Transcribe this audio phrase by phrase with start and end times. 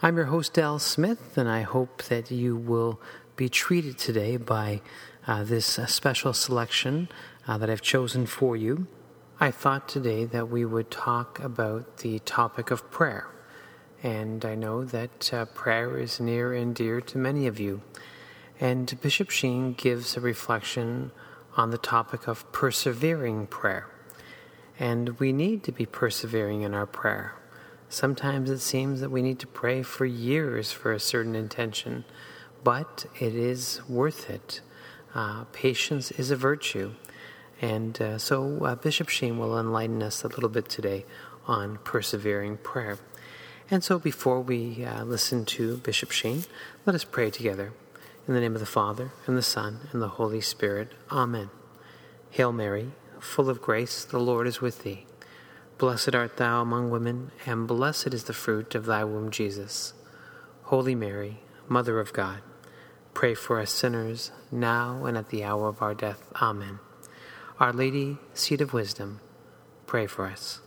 [0.00, 3.00] I'm your host, Al Smith, and I hope that you will
[3.34, 4.80] be treated today by
[5.26, 7.08] uh, this uh, special selection
[7.48, 8.86] uh, that I've chosen for you.
[9.40, 13.26] I thought today that we would talk about the topic of prayer.
[14.00, 17.82] And I know that uh, prayer is near and dear to many of you.
[18.60, 21.10] And Bishop Sheen gives a reflection
[21.56, 23.88] on the topic of persevering prayer.
[24.78, 27.34] And we need to be persevering in our prayer.
[27.90, 32.04] Sometimes it seems that we need to pray for years for a certain intention,
[32.62, 34.60] but it is worth it.
[35.14, 36.92] Uh, patience is a virtue.
[37.62, 41.06] And uh, so uh, Bishop Sheen will enlighten us a little bit today
[41.46, 42.98] on persevering prayer.
[43.70, 46.44] And so before we uh, listen to Bishop Sheen,
[46.84, 47.72] let us pray together.
[48.26, 50.92] In the name of the Father, and the Son, and the Holy Spirit.
[51.10, 51.48] Amen.
[52.30, 55.06] Hail Mary, full of grace, the Lord is with thee.
[55.78, 59.94] Blessed art thou among women, and blessed is the fruit of thy womb, Jesus.
[60.64, 62.42] Holy Mary, Mother of God,
[63.14, 66.28] pray for us sinners, now and at the hour of our death.
[66.42, 66.80] Amen.
[67.60, 69.20] Our Lady, Seat of Wisdom,
[69.86, 70.60] pray for us.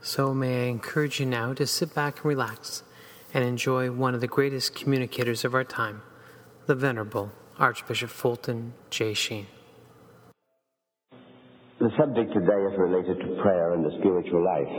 [0.00, 2.84] So may I encourage you now to sit back and relax
[3.32, 6.02] and enjoy one of the greatest communicators of our time,
[6.66, 9.12] the Venerable Archbishop Fulton J.
[9.12, 9.46] Sheen.
[11.80, 14.74] The subject today is related to prayer and the spiritual life.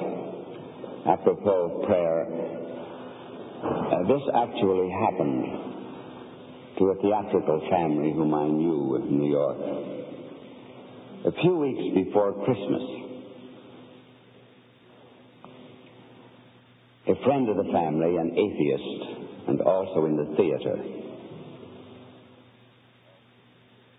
[1.06, 2.24] Apropos of prayer,
[3.66, 5.44] uh, this actually happened
[6.80, 9.58] to a theatrical family whom I knew in New York.
[11.26, 12.84] A few weeks before Christmas,
[17.10, 20.78] a friend of the family, an atheist, and also in the theater,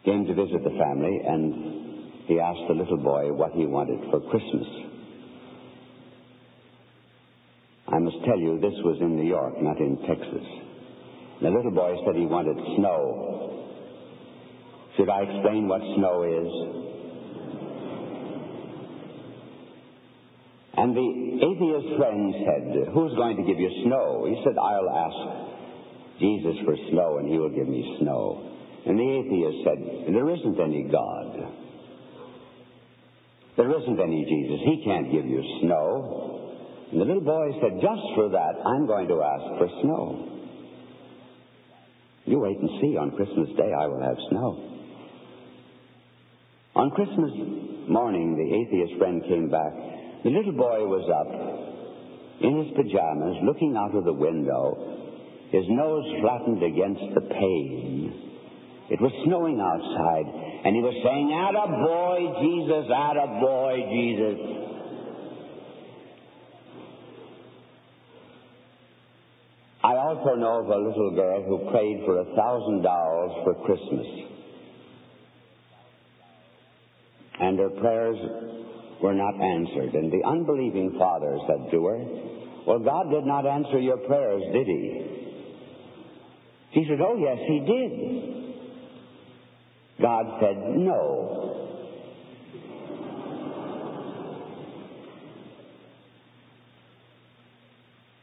[0.06, 1.85] came to visit the family and
[2.26, 4.66] he asked the little boy what he wanted for Christmas.
[7.88, 10.46] I must tell you, this was in New York, not in Texas.
[11.40, 13.46] The little boy said he wanted snow.
[14.96, 16.50] Should I explain what snow is?
[20.76, 21.08] And the
[21.46, 24.26] atheist friend said, Who's going to give you snow?
[24.28, 28.50] He said, I'll ask Jesus for snow and he will give me snow.
[28.84, 29.78] And the atheist said,
[30.12, 31.65] There isn't any God.
[33.56, 34.60] There isn't any Jesus.
[34.64, 36.36] He can't give you snow.
[36.92, 40.36] And the little boy said, Just for that, I'm going to ask for snow.
[42.26, 42.96] You wait and see.
[42.96, 44.76] On Christmas Day, I will have snow.
[46.74, 47.32] On Christmas
[47.88, 49.72] morning, the atheist friend came back.
[50.24, 51.30] The little boy was up
[52.42, 54.76] in his pajamas, looking out of the window,
[55.50, 58.26] his nose flattened against the pane.
[58.90, 60.26] It was snowing outside,
[60.64, 64.56] and he was saying, Atta boy, Jesus, atta boy, Jesus.
[69.84, 74.06] I also know of a little girl who prayed for a thousand dollars for Christmas.
[77.38, 78.16] And her prayers
[79.00, 79.94] were not answered.
[79.94, 82.04] And the unbelieving father said to her,
[82.66, 85.06] Well, God did not answer your prayers, did he?
[86.74, 88.35] She said, Oh, yes, he did.
[90.00, 91.62] God said, No.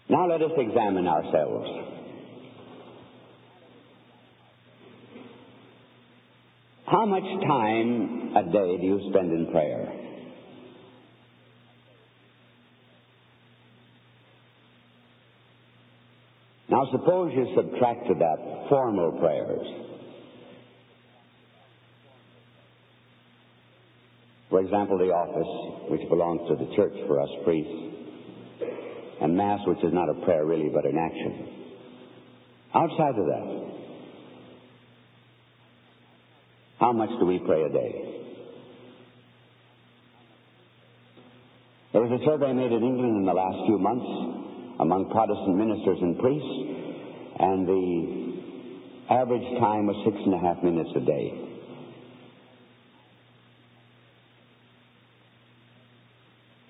[0.09, 1.93] Now let us examine ourselves.
[6.85, 9.91] How much time a day do you spend in prayer?
[16.69, 19.82] Now, suppose you subtract to that formal prayers.
[24.53, 27.73] For example, the office, which belongs to the church for us priests,
[29.19, 31.49] and Mass, which is not a prayer really, but an action.
[32.75, 33.73] Outside of that,
[36.79, 38.21] how much do we pray a day?
[41.93, 44.05] There was a survey made in England in the last few months
[44.81, 46.55] among Protestant ministers and priests,
[47.39, 51.52] and the average time was six and a half minutes a day.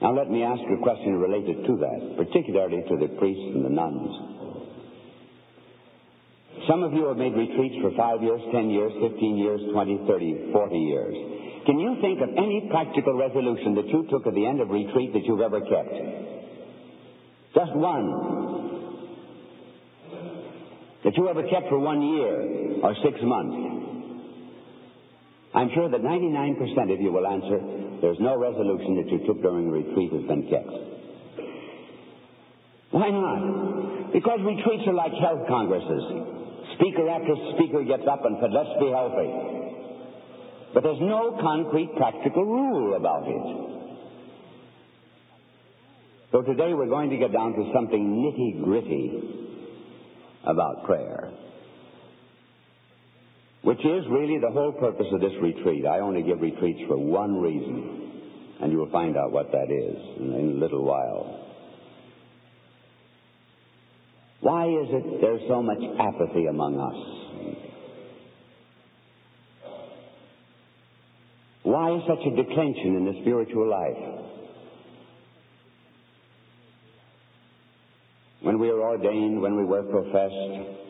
[0.03, 3.63] Now let me ask you a question related to that, particularly to the priests and
[3.63, 4.11] the nuns.
[6.67, 10.51] Some of you have made retreats for five years, ten years, fifteen years, twenty, thirty,
[10.51, 11.15] forty years.
[11.65, 15.13] Can you think of any practical resolution that you took at the end of retreat
[15.13, 15.95] that you've ever kept?
[17.55, 18.11] Just one.
[21.05, 23.55] That you ever kept for one year or six months.
[25.55, 29.71] I'm sure that 99% of you will answer, there's no resolution that you took during
[29.71, 30.75] retreat has been kept.
[32.91, 34.11] Why not?
[34.11, 36.03] Because retreats are like health congresses.
[36.75, 39.31] Speaker after speaker gets up and said, let's be healthy.
[40.73, 43.47] But there's no concrete practical rule about it.
[46.33, 49.11] So today we're going to get down to something nitty gritty
[50.43, 51.31] about prayer
[53.63, 55.85] which is really the whole purpose of this retreat.
[55.85, 58.11] I only give retreats for one reason,
[58.61, 61.39] and you will find out what that is in, in a little while.
[64.41, 67.57] Why is it there's so much apathy among us?
[71.63, 74.19] Why such a declension in the spiritual life?
[78.41, 80.82] When we were ordained, when we were professed,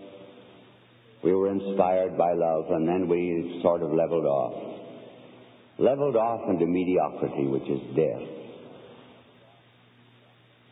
[1.23, 4.53] we were inspired by love, and then we sort of leveled off.
[5.79, 8.27] Leveled off into mediocrity, which is death.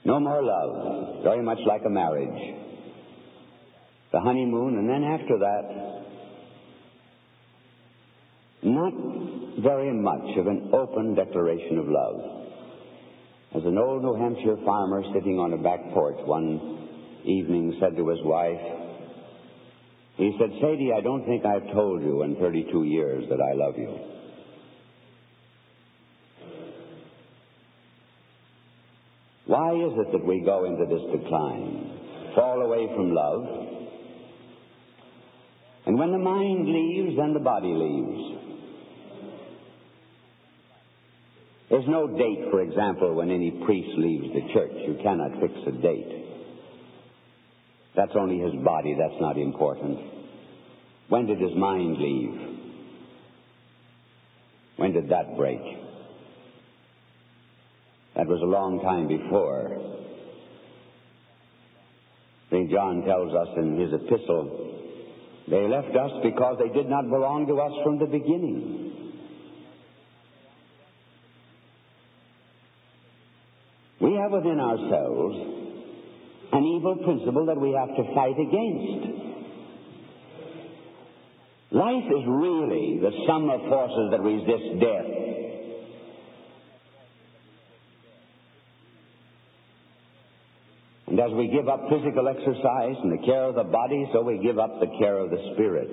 [0.03, 2.55] No more love, very much like a marriage.
[4.11, 6.01] The honeymoon, and then after that,
[8.63, 8.93] not
[9.63, 12.41] very much of an open declaration of love.
[13.55, 16.89] As an old New Hampshire farmer sitting on a back porch one
[17.25, 18.80] evening said to his wife,
[20.21, 23.75] he said, Sadie, I don't think I've told you in 32 years that I love
[23.77, 23.97] you.
[29.47, 33.61] Why is it that we go into this decline, fall away from love,
[35.87, 38.41] and when the mind leaves, then the body leaves?
[41.71, 44.73] There's no date, for example, when any priest leaves the church.
[44.87, 46.30] You cannot fix a date.
[47.95, 49.99] That's only his body, that's not important.
[51.09, 52.51] When did his mind leave?
[54.77, 55.59] When did that break?
[58.15, 59.77] That was a long time before.
[62.49, 62.69] St.
[62.71, 64.71] John tells us in his epistle,
[65.47, 69.11] they left us because they did not belong to us from the beginning.
[73.99, 75.50] We have within ourselves
[76.53, 79.21] an evil principle that we have to fight against.
[81.71, 85.21] Life is really the sum of forces that resist death.
[91.07, 94.37] And as we give up physical exercise and the care of the body, so we
[94.39, 95.89] give up the care of the spirit.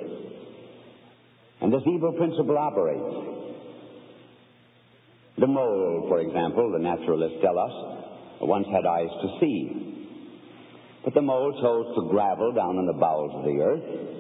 [1.61, 3.39] And this evil principle operates.
[5.39, 7.73] The mole, for example, the naturalists tell us,
[8.41, 9.98] once had eyes to see.
[11.05, 14.19] But the mole chose to gravel down in the bowels of the earth.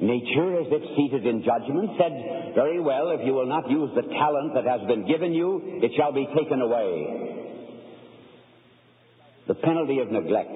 [0.00, 4.02] Nature, as if seated in judgment, said, Very well, if you will not use the
[4.02, 7.52] talent that has been given you, it shall be taken away.
[9.46, 10.50] The penalty of neglect.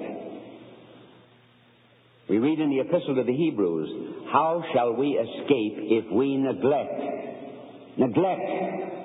[2.29, 6.99] We read in the Epistle to the Hebrews, How shall we escape if we neglect?
[7.97, 8.96] Neglect.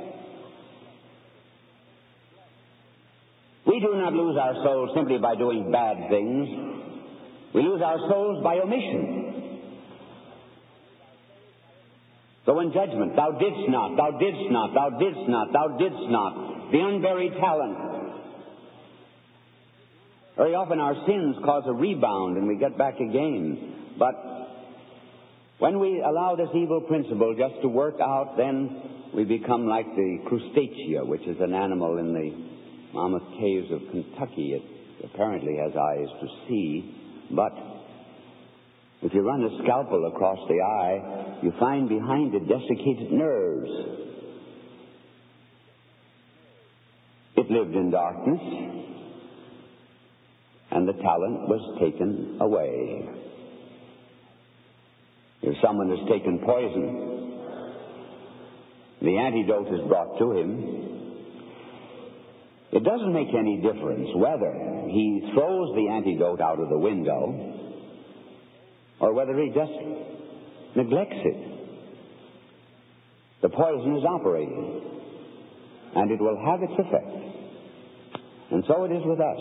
[3.73, 6.47] We do not lose our souls simply by doing bad things.
[7.55, 9.61] We lose our souls by omission.
[12.45, 16.71] So in judgment, thou didst not, thou didst not, thou didst not, thou didst not,
[16.71, 17.79] the unburied talent.
[20.37, 23.95] Very often our sins cause a rebound and we get back again.
[23.99, 24.15] But
[25.61, 28.83] When we allow this evil principle just to work out, then
[29.15, 32.53] we become like the crustacea, which is an animal in the
[32.95, 34.55] mammoth caves of Kentucky.
[34.55, 36.95] It apparently has eyes to see,
[37.31, 37.53] but
[39.03, 43.71] if you run a scalpel across the eye, you find behind it desiccated nerves.
[47.37, 48.41] It lived in darkness,
[50.71, 53.09] and the talent was taken away.
[55.43, 57.09] If someone has taken poison,
[59.03, 61.02] the antidote is brought to him.
[62.73, 64.53] It doesn't make any difference whether
[64.89, 67.53] he throws the antidote out of the window
[68.99, 69.73] or whether he just
[70.75, 71.53] neglects it.
[73.43, 74.81] The poison is operating,
[75.97, 77.11] and it will have its effect.
[78.53, 79.41] And so it is with us.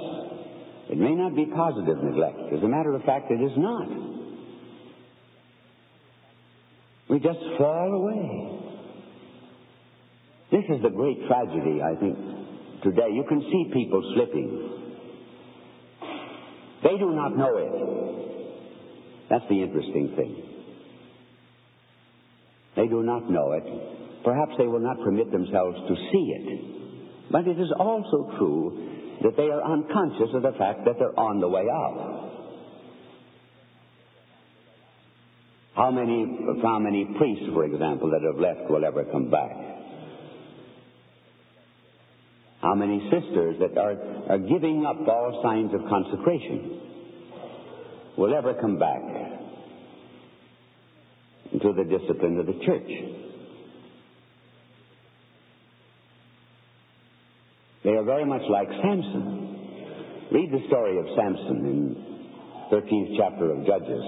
[0.89, 2.53] It may not be positive neglect.
[2.53, 3.88] As a matter of fact, it is not.
[7.09, 8.57] We just fall away.
[10.51, 12.17] This is the great tragedy, I think,
[12.83, 13.09] today.
[13.11, 14.81] You can see people slipping.
[16.83, 19.27] They do not know it.
[19.29, 20.43] That's the interesting thing.
[22.75, 23.63] They do not know it.
[24.23, 27.31] Perhaps they will not permit themselves to see it.
[27.31, 31.39] But it is also true that they are unconscious of the fact that they're on
[31.39, 32.21] the way out.
[35.75, 36.25] How many,
[36.61, 39.70] how many priests, for example, that have left will ever come back?
[42.62, 43.96] How many sisters that are,
[44.30, 46.80] are giving up all signs of consecration
[48.18, 49.01] will ever come back
[51.60, 52.89] to the discipline of the church?
[57.84, 60.27] They are very much like Samson.
[60.32, 62.12] Read the story of Samson in
[62.72, 64.03] 13th chapter of Judges.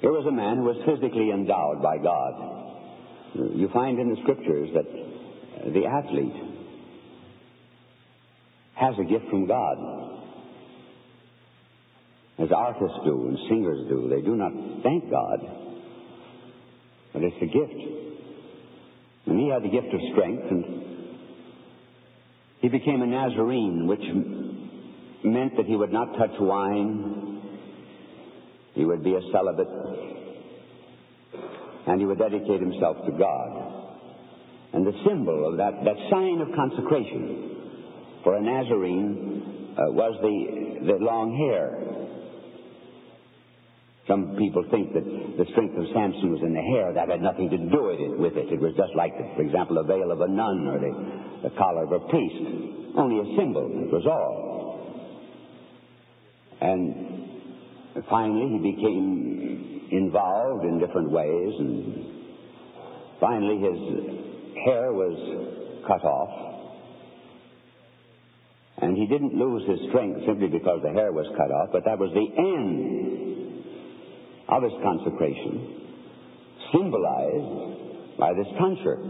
[0.00, 2.32] Here was a man who was physically endowed by God.
[3.34, 6.45] You find in the scriptures that the athlete
[8.76, 9.76] has a gift from God.
[12.38, 14.08] As artists do and singers do.
[14.10, 14.52] They do not
[14.82, 15.38] thank God,
[17.14, 17.80] but it's a gift.
[19.26, 20.64] And he had the gift of strength, and
[22.60, 24.04] he became a Nazarene, which
[25.24, 27.40] meant that he would not touch wine,
[28.74, 29.66] he would be a celibate,
[31.86, 33.72] and he would dedicate himself to God.
[34.74, 37.55] And the symbol of that, that sign of consecration
[38.26, 41.78] for a Nazarene uh, was the, the long hair.
[44.10, 46.90] Some people think that the strength of Samson was in the hair.
[46.90, 48.18] That had nothing to do with it.
[48.18, 48.50] With it.
[48.50, 50.90] It was just like, for example, the veil of a nun or the
[51.46, 52.34] the collar of a priest.
[52.98, 55.06] Only a symbol, it was all.
[56.60, 62.10] And finally, he became involved in different ways, and
[63.20, 63.78] finally, his
[64.66, 65.14] hair was
[65.86, 66.55] cut off.
[68.78, 71.98] And he didn't lose his strength simply because the hair was cut off, but that
[71.98, 73.64] was the end
[74.48, 75.80] of his consecration,
[76.72, 79.00] symbolized by this tonsure.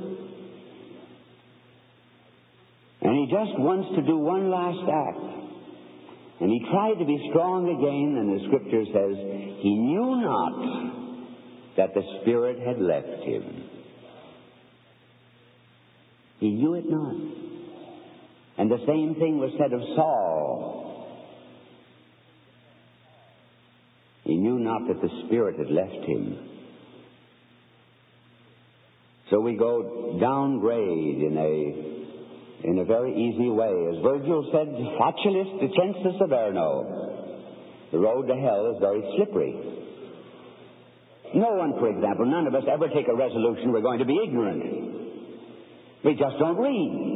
[3.02, 5.20] And he just wants to do one last act.
[6.40, 9.16] And he tried to be strong again, and the scripture says,
[9.62, 10.56] he knew not
[11.76, 13.70] that the Spirit had left him.
[16.40, 17.45] He knew it not.
[18.58, 20.86] And the same thing was said of Saul.
[24.24, 26.38] He knew not that the Spirit had left him.
[29.30, 33.70] So we go downgrade in a in a very easy way.
[33.92, 37.06] As Virgil said, facilis descensus averno.
[37.92, 39.54] The road to hell is very slippery.
[41.34, 44.18] No one, for example, none of us ever take a resolution we're going to be
[44.24, 44.62] ignorant.
[46.04, 47.15] We just don't read.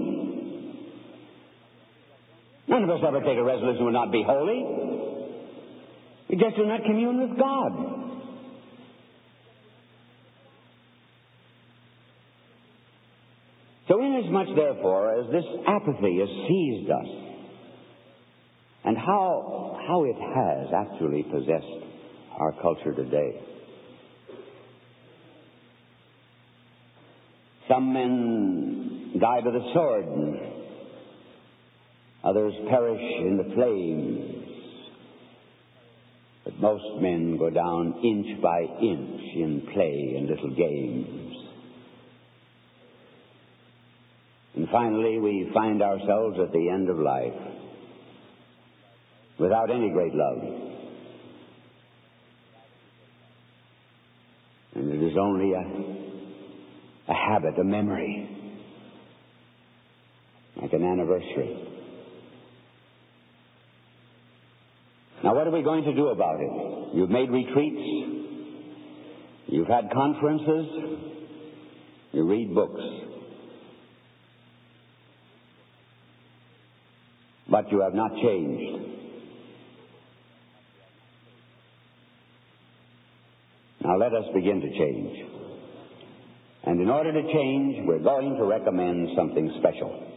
[2.70, 4.64] None of us ever take a resolution we'll not be holy.
[6.28, 7.72] We just do not commune with God.
[13.88, 17.08] So, inasmuch, therefore, as this apathy has seized us,
[18.84, 21.66] and how, how it has actually possessed
[22.38, 23.32] our culture today,
[27.68, 30.49] some men die by the sword,
[32.24, 34.46] others perish in the flames.
[36.44, 41.36] But most men go down inch by inch in play and little games.
[44.56, 47.32] And finally, we find ourselves at the end of life
[49.38, 50.70] without any great love,
[54.74, 58.28] And it is only a, a habit, a memory,
[60.60, 61.69] like an anniversary.
[65.30, 66.96] Now, what are we going to do about it?
[66.96, 68.26] You've made retreats.
[69.46, 70.66] You've had conferences.
[72.10, 72.80] You read books.
[77.48, 78.88] But you have not changed.
[83.84, 85.16] Now let us begin to change.
[86.64, 90.10] And in order to change, we're going to recommend something special.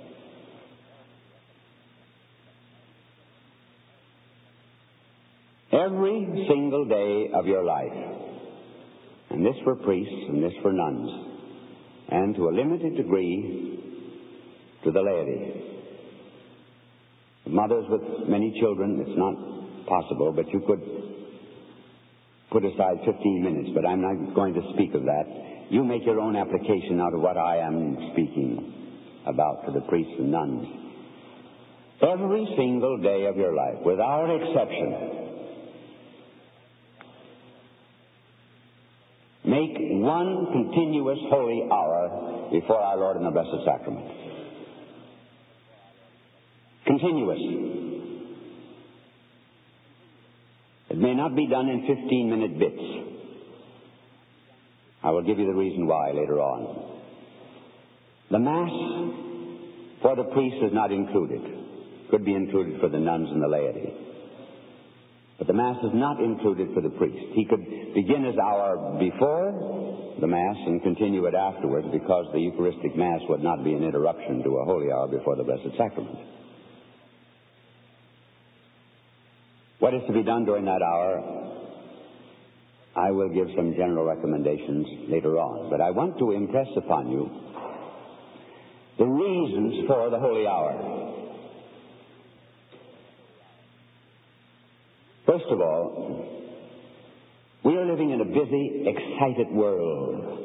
[5.85, 7.91] Every single day of your life,
[9.31, 11.09] and this for priests and this for nuns,
[12.09, 13.79] and to a limited degree
[14.83, 15.61] to the laity.
[17.47, 19.35] Mothers with many children, it's not
[19.87, 20.81] possible, but you could
[22.51, 25.25] put aside 15 minutes, but I'm not going to speak of that.
[25.69, 30.13] You make your own application out of what I am speaking about for the priests
[30.17, 30.67] and nuns.
[32.01, 35.22] Every single day of your life, without exception,
[39.53, 44.07] make one continuous holy hour before our Lord in the Blessed Sacrament.
[46.87, 47.39] Continuous.
[50.89, 52.81] It may not be done in 15 minute bits.
[55.03, 57.01] I will give you the reason why later on.
[58.31, 58.71] The Mass
[60.01, 61.41] for the priest is not included.
[62.09, 63.93] Could be included for the nuns and the laity.
[65.37, 67.33] But the Mass is not included for the priest.
[67.33, 72.95] He could begin his hour before the Mass and continue it afterwards because the Eucharistic
[72.95, 76.17] Mass would not be an interruption to a holy hour before the Blessed Sacrament.
[79.79, 81.43] What is to be done during that hour?
[82.95, 87.29] I will give some general recommendations later on, but I want to impress upon you
[88.97, 91.22] the reasons for the holy hour.
[95.25, 96.25] First of all,
[97.63, 100.39] we are living in a busy, excited world.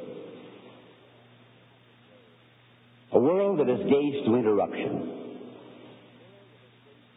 [3.13, 5.15] A world that is gauged to interruption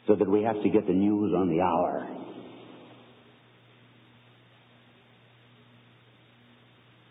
[0.07, 2.07] so that we have to get the news on the hour.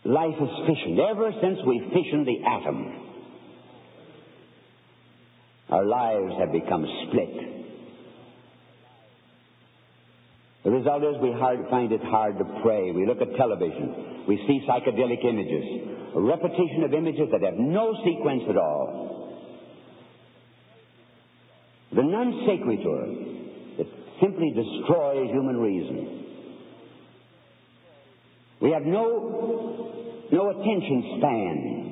[0.04, 0.98] Life is fissioned.
[0.98, 3.06] Ever since we fissioned the atom,
[5.68, 7.59] our lives have become split.
[10.64, 12.92] The result is we hard, find it hard to pray.
[12.92, 14.26] We look at television.
[14.28, 15.64] We see psychedelic images,
[16.14, 19.00] a repetition of images that have no sequence at all.
[21.92, 23.06] The non sequitur
[23.78, 23.86] that
[24.20, 26.26] simply destroys human reason.
[28.60, 31.89] We have no, no attention span.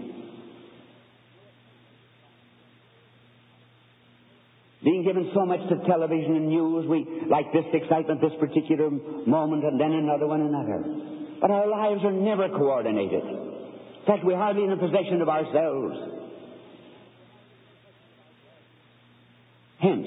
[4.89, 9.63] Being given so much to television and news, we like this excitement, this particular moment,
[9.63, 10.83] and then another one, another.
[11.43, 13.23] But our lives are never coordinated.
[13.23, 15.95] In fact, we're hardly in the possession of ourselves.
[19.79, 20.07] Hence,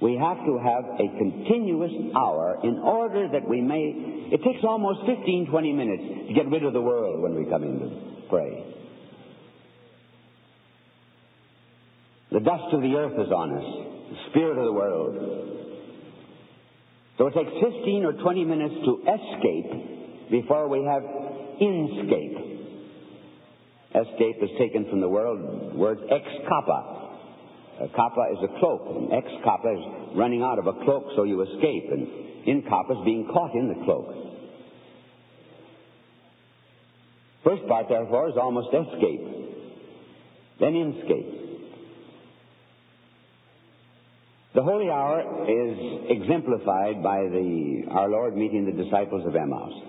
[0.00, 4.30] we have to have a continuous hour in order that we may.
[4.30, 7.64] It takes almost 15, 20 minutes to get rid of the world when we come
[7.64, 8.85] in to pray.
[12.32, 13.64] The dust of the earth is on us,
[14.10, 15.14] the spirit of the world.
[17.18, 21.02] So it takes 15 or 20 minutes to escape before we have
[21.60, 22.56] inscape.
[23.94, 27.06] Escape is taken from the world word ex cappa,
[27.80, 31.24] a cappa is a cloak, and ex cappa is running out of a cloak so
[31.24, 32.08] you escape, and
[32.46, 34.12] in cappa is being caught in the cloak.
[37.44, 39.22] First part, therefore, is almost escape,
[40.58, 41.35] then inscape.
[44.56, 49.82] The holy hour is exemplified by the, our Lord meeting the disciples of Emmaus.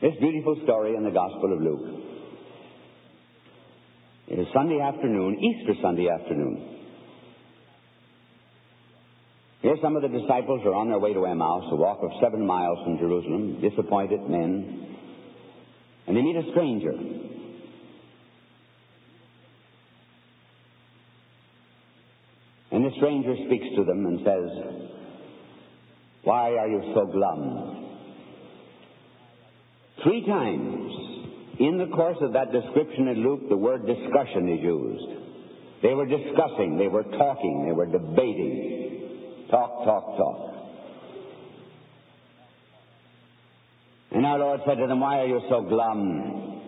[0.00, 2.00] This beautiful story in the Gospel of Luke.
[4.28, 6.78] It is Sunday afternoon, Easter Sunday afternoon.
[9.60, 12.46] Here some of the disciples are on their way to Emmaus, a walk of seven
[12.46, 14.96] miles from Jerusalem, disappointed men,
[16.06, 17.33] and they meet a stranger.
[22.84, 24.50] And the stranger speaks to them and says,
[26.24, 27.96] Why are you so glum?
[30.02, 30.92] Three times
[31.60, 35.22] in the course of that description in Luke, the word discussion is used.
[35.82, 39.46] They were discussing, they were talking, they were debating.
[39.50, 40.54] Talk, talk, talk.
[44.12, 46.60] And our Lord said to them, Why are you so glum?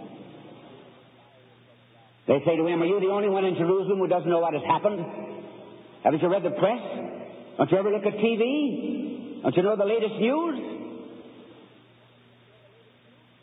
[2.27, 4.55] They say to him, Are you the only one in Jerusalem who doesn't know what
[4.55, 5.35] has happened?
[6.07, 6.79] Haven't you read the press?
[7.59, 9.43] Don't you ever look at TV?
[9.43, 10.59] Don't you know the latest news?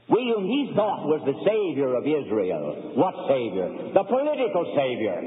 [0.08, 2.94] We whom he thought was the Savior of Israel.
[2.96, 3.68] What Savior?
[3.94, 5.20] The political Savior.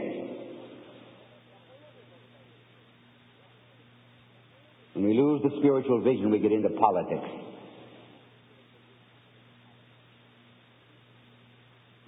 [4.94, 7.28] When we lose the spiritual vision, we get into politics.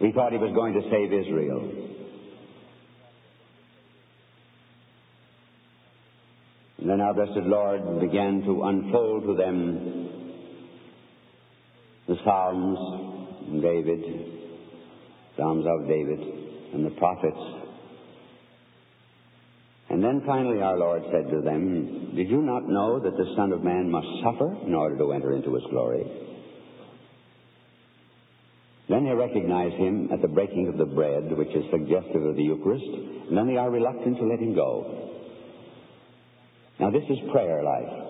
[0.00, 1.97] We thought he was going to save Israel.
[6.88, 10.09] And then our blessed Lord began to unfold to them
[12.09, 14.01] the Psalms, David,
[15.37, 16.18] Psalms of David,
[16.72, 17.37] and the prophets.
[19.90, 23.53] And then finally our Lord said to them, Did you not know that the Son
[23.53, 26.05] of Man must suffer in order to enter into his glory?
[28.88, 32.44] Then they recognize him at the breaking of the bread, which is suggestive of the
[32.44, 32.87] Eucharist,
[33.29, 35.16] and then they are reluctant to let him go.
[36.80, 38.08] Now, this is prayer life.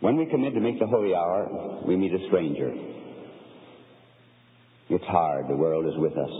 [0.00, 2.72] When we commit to make the holy hour, we meet a stranger.
[4.88, 5.48] It's hard.
[5.48, 6.30] The world is with us.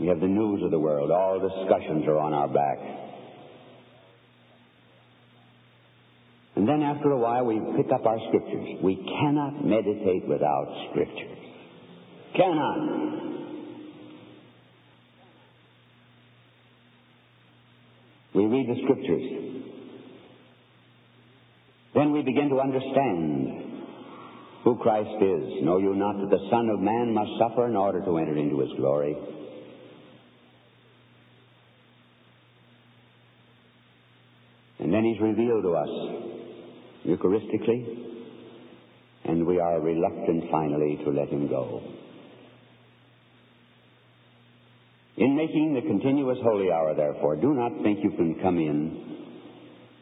[0.00, 1.10] We have the news of the world.
[1.10, 2.78] All discussions are on our back.
[6.56, 8.78] And then after a while, we pick up our scriptures.
[8.82, 11.38] We cannot meditate without scriptures.
[12.36, 13.41] Cannot.
[18.34, 19.42] We read the scriptures.
[21.94, 23.62] Then we begin to understand
[24.64, 25.62] who Christ is.
[25.62, 28.60] Know you not that the Son of Man must suffer in order to enter into
[28.60, 29.16] his glory?
[34.78, 35.88] And then he's revealed to us
[37.06, 37.84] Eucharistically,
[39.24, 41.82] and we are reluctant finally to let him go.
[45.22, 49.22] In making the continuous holy hour, therefore, do not think you can come in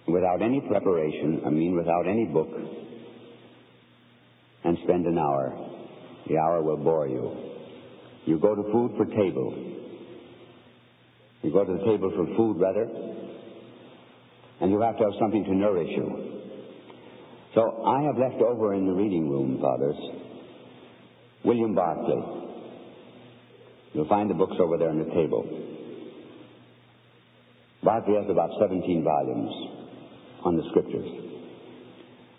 [0.09, 2.49] without any preparation, I mean without any book,
[4.65, 5.53] and spend an hour.
[6.27, 7.37] The hour will bore you.
[8.25, 9.53] You go to food for table.
[11.43, 12.89] You go to the table for food, rather,
[14.63, 16.41] and you have to have something to nourish you.
[17.55, 19.97] So I have left over in the reading room, fathers,
[21.45, 22.40] William Barclay.
[23.93, 25.45] You'll find the books over there on the table.
[27.83, 29.51] Barclay has about 17 volumes
[30.45, 31.09] on the scriptures.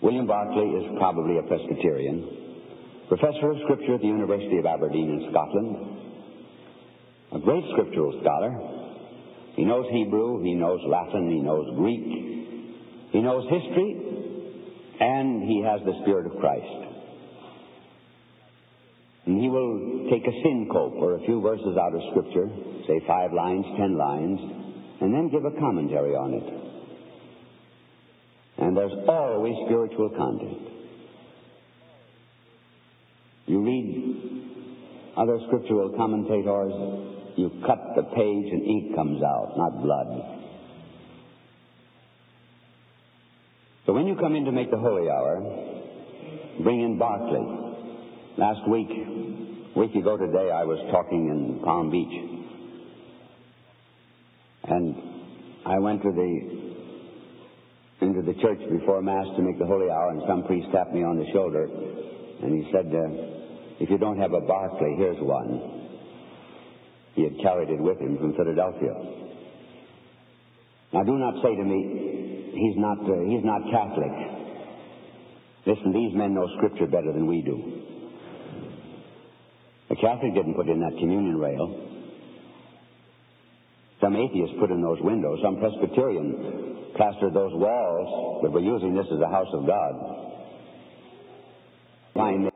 [0.02, 5.30] William Barclay is probably a Presbyterian, professor of scripture at the University of Aberdeen in
[5.32, 5.76] Scotland,
[7.34, 8.52] a great scriptural scholar.
[9.56, 13.98] He knows Hebrew, he knows Latin, he knows Greek, he knows history,
[15.00, 16.91] and he has the Spirit of Christ.
[19.26, 22.50] And he will take a pericope or a few verses out of Scripture,
[22.88, 24.40] say five lines, ten lines,
[25.02, 26.62] and then give a commentary on it.
[28.58, 30.70] And there's always spiritual content.
[33.48, 34.22] You read
[35.18, 36.74] other scriptural commentators,
[37.38, 40.42] you cut the page and ink comes out, not blood.
[43.86, 45.42] So when you come in to make the holy hour,
[46.64, 47.61] bring in Barclay.
[48.42, 48.90] Last week,
[49.76, 52.10] week ago today, I was talking in Palm Beach.
[54.64, 54.96] And
[55.64, 60.24] I went to the into the church before Mass to make the holy hour, and
[60.28, 64.34] some priest tapped me on the shoulder, and he said, uh, if you don't have
[64.34, 66.02] a Barclay, here's one.
[67.14, 68.96] He had carried it with him from Philadelphia.
[70.94, 74.18] Now, do not say to me, he's not, uh, he's not Catholic.
[75.68, 77.91] Listen, these men know Scripture better than we do.
[79.92, 81.68] A Catholic didn't put in that communion rail.
[84.00, 85.40] Some atheists put in those windows.
[85.44, 89.94] Some Presbyterian plastered those walls, but we're using this as a house of God.
[92.14, 92.50] Find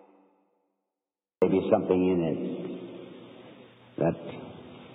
[1.41, 4.15] maybe something in it that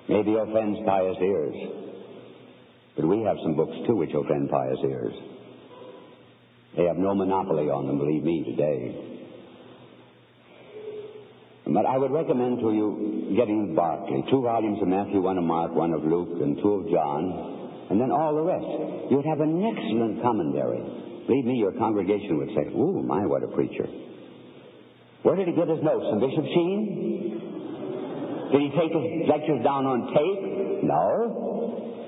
[0.08, 1.54] maybe offends pious ears.
[2.96, 5.14] But we have some books too which offend pious ears.
[6.76, 9.19] They have no monopoly on them, believe me, today.
[11.80, 15.72] But I would recommend to you getting Barclay, two volumes of Matthew, one of Mark,
[15.72, 19.08] one of Luke, and two of John, and then all the rest.
[19.08, 20.76] You'd have an excellent commentary.
[21.24, 23.88] Believe me, your congregation would say, Ooh, my, what a preacher.
[25.24, 26.04] Where did he get his notes?
[26.04, 26.84] From Bishop Sheen?
[28.52, 30.84] Did he take his lectures down on tape?
[30.84, 31.59] No.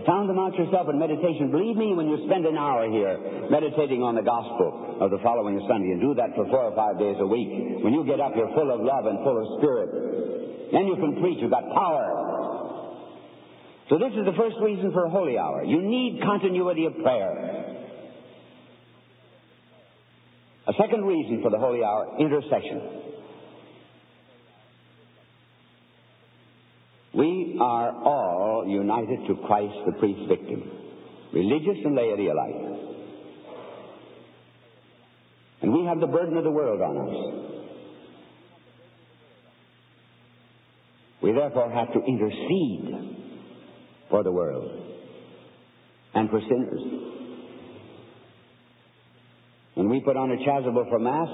[0.07, 1.51] Found them out yourself in meditation.
[1.51, 3.19] Believe me, when you spend an hour here
[3.51, 6.99] meditating on the gospel of the following Sunday and do that for four or five
[6.99, 7.51] days a week.
[7.83, 10.73] When you get up, you're full of love and full of spirit.
[10.73, 11.39] Then you can preach.
[11.39, 12.03] You've got power.
[13.91, 15.63] So this is the first reason for a holy hour.
[15.63, 17.63] You need continuity of prayer.
[20.67, 23.12] A second reason for the holy hour, intercession.
[27.15, 30.63] We are all united to Christ the priest victim,
[31.33, 32.73] religious and laity alike.
[35.61, 37.53] And we have the burden of the world on us.
[41.23, 43.17] We therefore have to intercede
[44.11, 44.71] for the world
[46.15, 46.81] and for sinners.
[49.75, 51.29] When we put on a chasuble for Mass,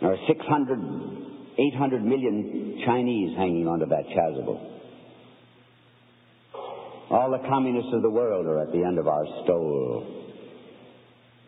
[0.00, 4.70] there are 600, 800 million Chinese hanging onto that chasuble.
[7.10, 10.22] All the communists of the world are at the end of our stole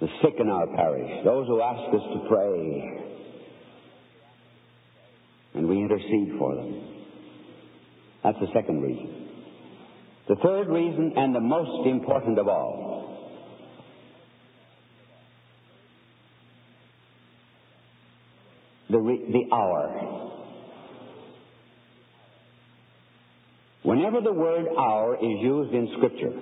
[0.01, 3.01] the sick in our parish, those who ask us to pray,
[5.55, 6.83] and we intercede for them.
[8.23, 9.29] That's the second reason.
[10.29, 12.94] The third reason, and the most important of all,
[18.95, 20.31] the, re- the hour.
[23.83, 26.33] Whenever the word hour is used in Scripture,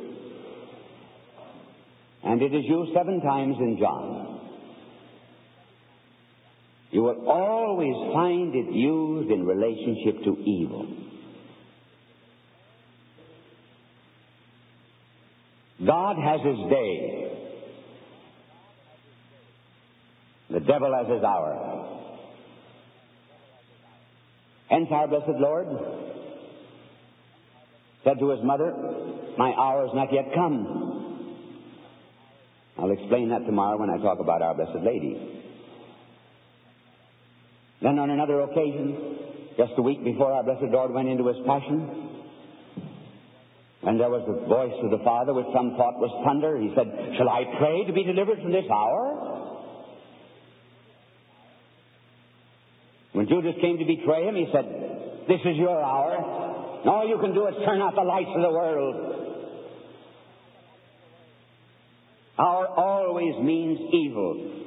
[2.25, 4.41] and it is used seven times in John.
[6.91, 10.87] You will always find it used in relationship to evil.
[15.87, 17.29] God has his day.
[20.51, 22.02] The devil has his hour.
[24.73, 25.67] Hence our blessed Lord
[28.05, 28.73] said to his mother,
[29.37, 31.37] My hour is not yet come.
[32.79, 35.45] I'll explain that tomorrow when I talk about our Blessed Lady.
[37.83, 39.19] Then on another occasion,
[39.59, 42.09] just a week before our Blessed Lord went into his passion,
[43.83, 47.19] when there was the voice of the Father which some thought was thunder, he said,
[47.19, 49.32] Shall I pray to be delivered from this hour?
[53.13, 54.65] When Judas came to betray him, he said,
[55.29, 56.81] This is your hour.
[56.81, 59.13] And all you can do is turn out the lights of the world.
[62.39, 64.63] Hour always means evil.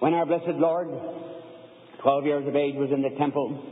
[0.00, 0.88] When our blessed Lord,
[2.02, 3.62] 12 years of age, was in the temple,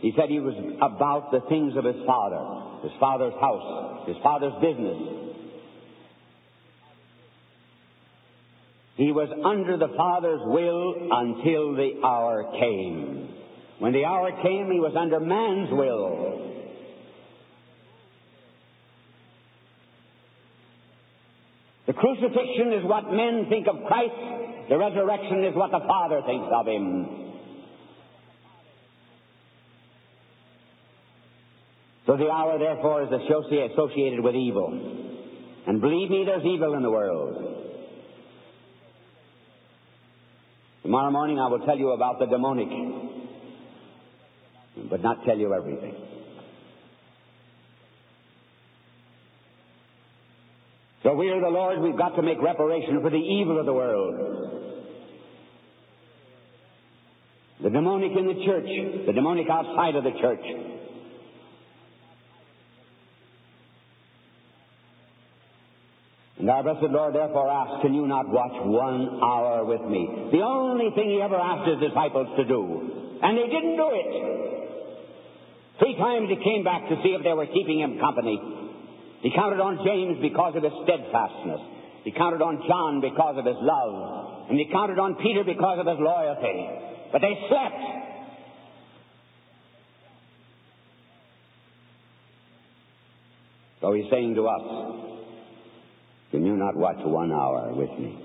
[0.00, 2.40] he said he was about the things of his father,
[2.82, 5.25] his father's house, his father's business.
[8.96, 13.28] He was under the Father's will until the hour came.
[13.78, 16.46] When the hour came, he was under man's will.
[21.86, 24.14] The crucifixion is what men think of Christ.
[24.70, 27.26] The resurrection is what the Father thinks of him.
[32.06, 34.70] So the hour, therefore, is associated with evil.
[35.66, 37.56] And believe me, there's evil in the world.
[40.86, 42.68] Tomorrow morning I will tell you about the demonic,
[44.88, 45.96] but not tell you everything.
[51.02, 53.72] So we are the Lord, we've got to make reparation for the evil of the
[53.72, 54.14] world.
[57.64, 60.75] The demonic in the church, the demonic outside of the church.
[66.46, 70.30] And our blessed Lord therefore asks, Can you not watch one hour with me?
[70.30, 73.18] The only thing he ever asked his disciples to do.
[73.18, 74.10] And they didn't do it.
[75.82, 78.38] Three times he came back to see if they were keeping him company.
[79.26, 82.06] He counted on James because of his steadfastness.
[82.06, 84.46] He counted on John because of his love.
[84.46, 87.10] And he counted on Peter because of his loyalty.
[87.10, 87.82] But they slept.
[93.82, 95.15] So he's saying to us,
[96.30, 98.22] Can you not watch one hour with me?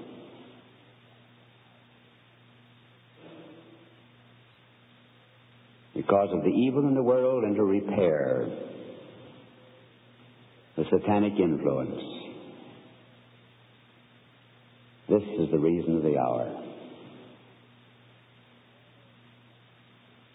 [5.95, 8.47] Because of the evil in the world and to repair
[10.77, 12.01] the satanic influence.
[15.09, 16.63] This is the reason of the hour.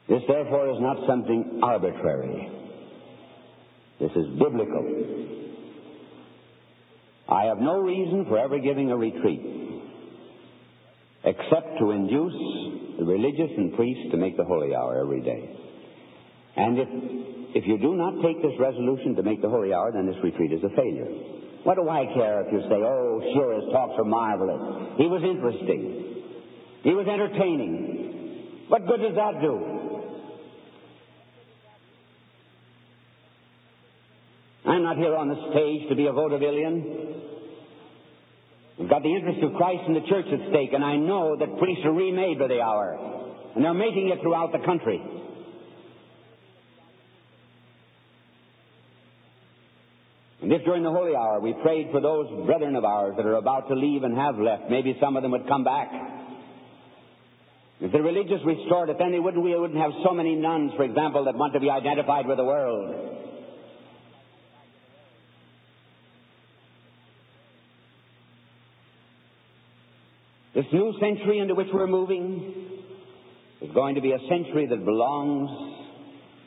[0.09, 2.49] This, therefore, is not something arbitrary.
[3.99, 5.46] This is biblical.
[7.29, 9.43] I have no reason for ever giving a retreat
[11.25, 15.57] except to induce the religious and priests to make the holy hour every day.
[16.57, 16.89] And if
[17.57, 20.53] if you do not take this resolution to make the holy hour, then this retreat
[20.53, 21.09] is a failure.
[21.65, 24.93] What do I care if you say, oh, sure, his talks are marvelous?
[24.99, 26.23] He was interesting.
[26.85, 28.67] He was entertaining.
[28.69, 29.77] What good does that do?
[34.67, 37.16] I'm not here on the stage to be a vaudevillian.
[38.79, 41.59] We've got the interest of Christ and the church at stake, and I know that
[41.59, 42.99] priests are remade by the hour,
[43.55, 45.01] and they're making it throughout the country.
[50.43, 53.35] And if during the holy hour we prayed for those brethren of ours that are
[53.35, 55.91] about to leave and have left, maybe some of them would come back.
[57.81, 60.85] If the religious restored it, then they wouldn't, we wouldn't have so many nuns, for
[60.85, 63.26] example, that want to be identified with the world.
[70.57, 72.55] This new century into which we're moving
[73.61, 75.51] is going to be a century that belongs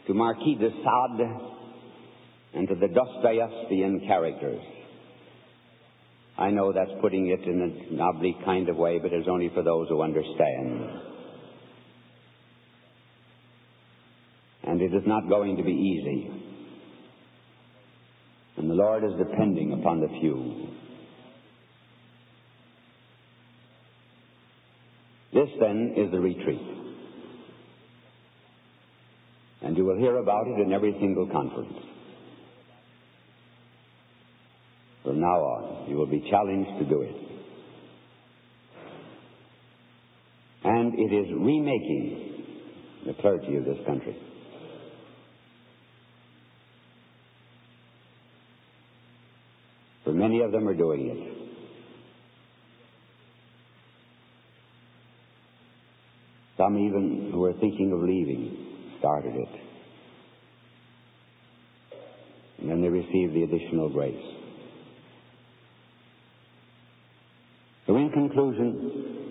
[0.07, 1.27] to Marquis de Sade
[2.55, 4.63] and to the Dostoevskian characters.
[6.39, 9.61] I know that's putting it in an oblique kind of way, but it's only for
[9.61, 10.89] those who understand.
[14.63, 16.31] And it is not going to be easy.
[18.57, 20.88] And the Lord is depending upon the few.
[25.33, 26.61] This then is the retreat.
[29.61, 31.73] And you will hear about it in every single conference.
[35.03, 37.15] From now on, you will be challenged to do it.
[40.63, 42.45] And it is remaking
[43.05, 44.17] the clergy of this country.
[50.03, 51.38] For many of them are doing it.
[56.59, 59.47] Some even who were thinking of leaving started it.
[62.59, 64.21] And then they received the additional grace.
[67.87, 69.25] So, in conclusion,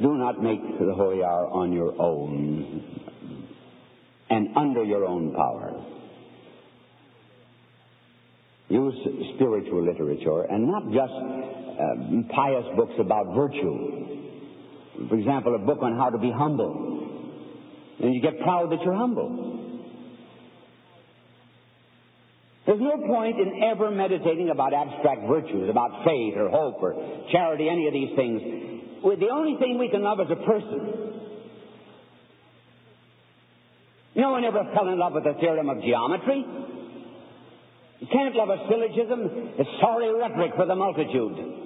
[0.00, 3.02] do not make the holy hour on your own
[4.30, 5.84] and under your own power.
[8.70, 8.94] Use
[9.34, 14.02] spiritual literature and not just uh, pious books about virtue.
[15.08, 16.92] For example, a book on how to be humble.
[18.00, 19.52] And you get proud that you're humble.
[22.66, 26.94] There's no point in ever meditating about abstract virtues, about faith or hope or
[27.32, 28.40] charity, any of these things.
[29.02, 31.02] The only thing we can love is a person.
[34.14, 36.44] No one ever fell in love with the theorem of geometry.
[38.00, 39.54] You can't love a syllogism.
[39.58, 41.61] It's sorry rhetoric for the multitude.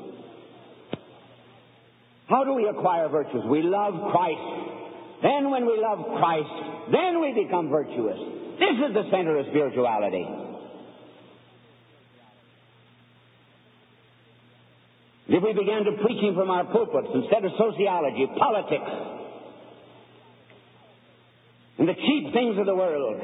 [2.28, 3.42] How do we acquire virtues?
[3.48, 5.22] We love Christ.
[5.22, 8.18] Then when we love Christ, then we become virtuous.
[8.58, 10.26] This is the center of spirituality.
[15.28, 18.90] If we began to preaching from our pulpits instead of sociology, politics,
[21.78, 23.20] and the cheap things of the world,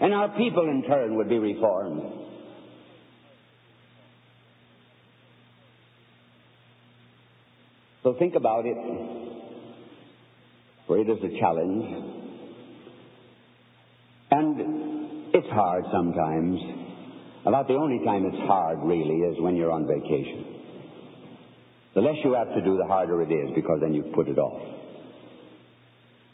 [0.00, 2.15] and our people in turn would be reformed.
[8.06, 8.76] So think about it,
[10.86, 11.84] for it is a challenge.
[14.30, 16.60] And it's hard sometimes.
[17.46, 20.44] About the only time it's hard, really, is when you're on vacation.
[21.96, 24.38] The less you have to do, the harder it is, because then you put it
[24.38, 24.62] off.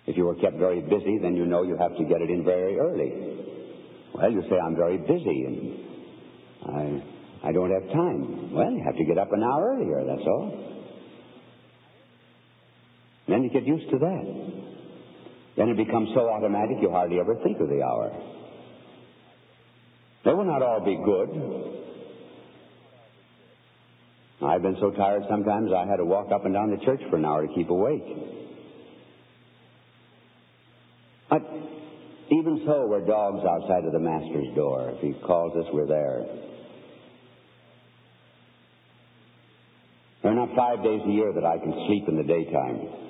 [0.06, 2.44] If you were kept very busy, then you know you have to get it in
[2.44, 3.14] very early.
[4.12, 7.06] Well, you say, I'm very busy, and
[7.42, 8.52] I, I don't have time.
[8.52, 10.71] Well, you have to get up an hour earlier, that's all.
[13.52, 14.52] Get used to that.
[15.56, 18.10] Then it becomes so automatic you hardly ever think of the hour.
[20.24, 21.78] They will not all be good.
[24.42, 27.16] I've been so tired sometimes I had to walk up and down the church for
[27.16, 28.02] an hour to keep awake.
[31.28, 31.42] But
[32.30, 34.94] even so, we're dogs outside of the Master's door.
[34.96, 36.24] If He calls us, we're there.
[40.22, 43.01] There are not five days a year that I can sleep in the daytime.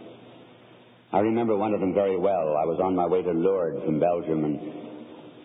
[1.13, 2.57] I remember one of them very well.
[2.57, 4.61] I was on my way to Lourdes from Belgium, and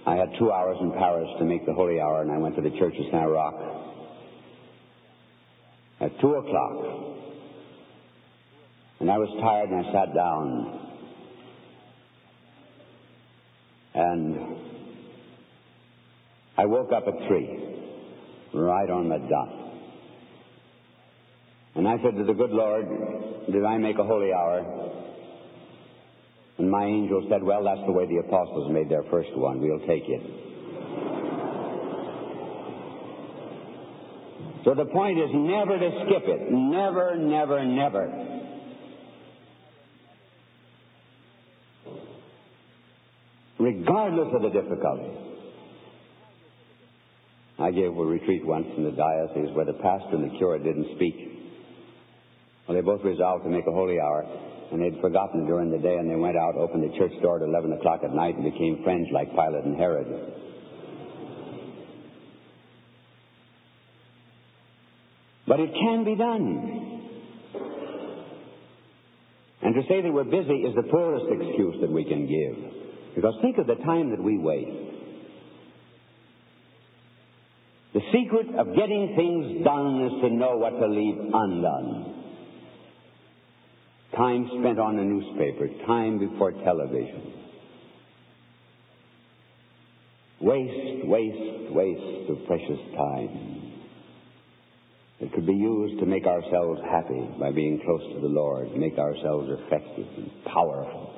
[0.05, 2.61] I had two hours in Paris to make the holy hour, and I went to
[2.61, 3.53] the church of Saint Roch.
[5.99, 7.17] At two o'clock,
[9.01, 10.83] and I was tired, and I sat down.
[13.93, 14.57] And
[16.57, 17.75] I woke up at three,
[18.53, 19.49] right on the dot.
[21.75, 22.87] And I said to the good Lord,
[23.51, 24.87] Did I make a holy hour?
[26.57, 29.61] And my angel said, Well, that's the way the apostles made their first one.
[29.61, 30.21] We'll take it.
[34.65, 36.51] So the point is never to skip it.
[36.51, 38.37] Never, never, never.
[43.59, 45.27] Regardless of the difficulty.
[47.59, 50.95] I gave a retreat once in the diocese where the pastor and the curate didn't
[50.95, 51.15] speak.
[52.67, 54.25] Well, they both resolved to make a holy hour,
[54.71, 57.47] and they'd forgotten during the day, and they went out, opened the church door at
[57.47, 60.07] 11 o'clock at night, and became friends like Pilate and Herod.
[65.47, 66.87] But it can be done.
[69.61, 73.15] And to say that we're busy is the poorest excuse that we can give.
[73.15, 74.87] Because think of the time that we waste.
[77.93, 82.06] The secret of getting things done is to know what to leave undone.
[84.17, 87.33] Time spent on a newspaper, time before television.
[90.41, 93.73] Waste, waste, waste of precious time.
[95.19, 98.97] It could be used to make ourselves happy by being close to the Lord, make
[98.97, 101.13] ourselves effective and powerful.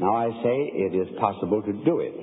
[0.00, 2.14] Now I say it is possible to do it.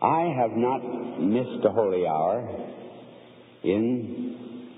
[0.00, 2.78] I have not missed a holy hour
[3.62, 4.70] in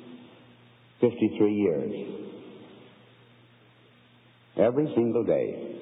[1.00, 1.92] 53 years.
[4.56, 5.72] Every single day.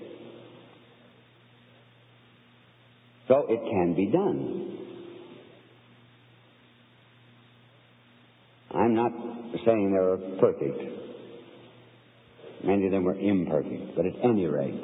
[3.28, 4.78] So it can be done.
[8.72, 9.12] I'm not
[9.64, 10.80] saying they're perfect.
[12.64, 14.82] Many of them were imperfect, but at any rate,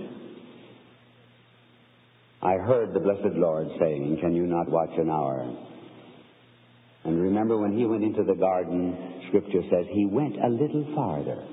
[2.43, 5.57] I heard the blessed Lord saying, Can you not watch an hour?
[7.47, 11.47] Remember when he went into the garden, Scripture says he went a little farther.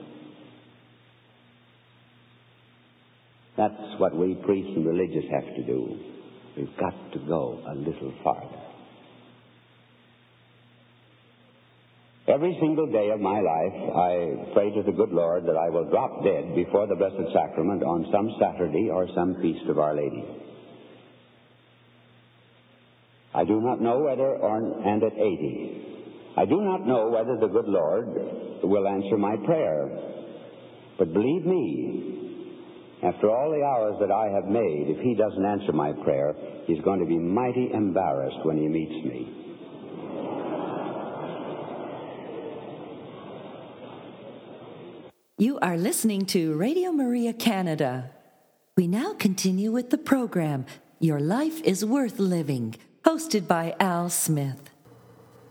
[3.56, 6.00] That's what we priests and religious have to do.
[6.58, 8.58] We've got to go a little farther.
[12.28, 15.92] Every single day of my life, I pray to the good Lord that I will
[15.92, 20.26] drop dead before the Blessed Sacrament on some Saturday or some feast of Our Lady.
[23.36, 25.84] I do not know whether, or, and at 80,
[26.38, 28.08] I do not know whether the good Lord
[28.64, 29.90] will answer my prayer.
[30.98, 32.24] But believe me,
[33.04, 36.34] after all the hours that I have made, if he doesn't answer my prayer,
[36.66, 39.44] he's going to be mighty embarrassed when he meets me.
[45.38, 48.12] You are listening to Radio Maria Canada.
[48.78, 50.66] We now continue with the program
[51.00, 54.70] Your Life is Worth Living, hosted by Al Smith.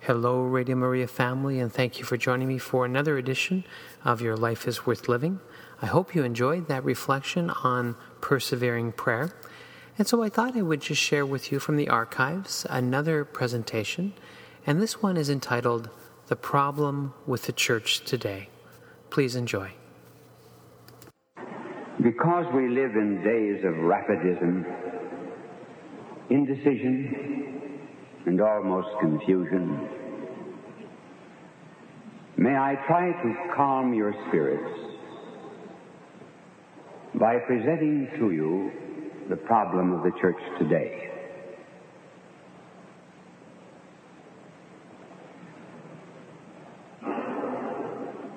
[0.00, 3.62] Hello, Radio Maria family, and thank you for joining me for another edition
[4.04, 5.38] of Your Life is Worth Living.
[5.82, 9.34] I hope you enjoyed that reflection on persevering prayer.
[9.98, 14.14] And so I thought I would just share with you from the archives another presentation,
[14.66, 15.90] and this one is entitled
[16.28, 18.48] The Problem with the Church Today.
[19.10, 19.72] Please enjoy.
[22.02, 24.64] Because we live in days of rapidism,
[26.30, 27.80] indecision,
[28.26, 29.88] and almost confusion,
[32.36, 34.80] may I try to calm your spirits
[37.14, 38.70] by presenting to you
[39.28, 41.08] the problem of the church today.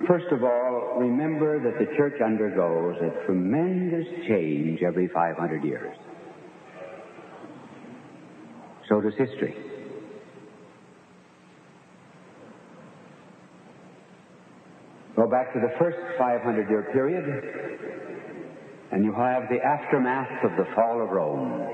[0.08, 5.98] First of all, remember that the church undergoes a tremendous change every 500 years.
[8.96, 9.54] So does history.
[15.18, 17.26] Go back to the first 500 year period,
[18.94, 21.68] and you have the aftermath of the fall of Rome.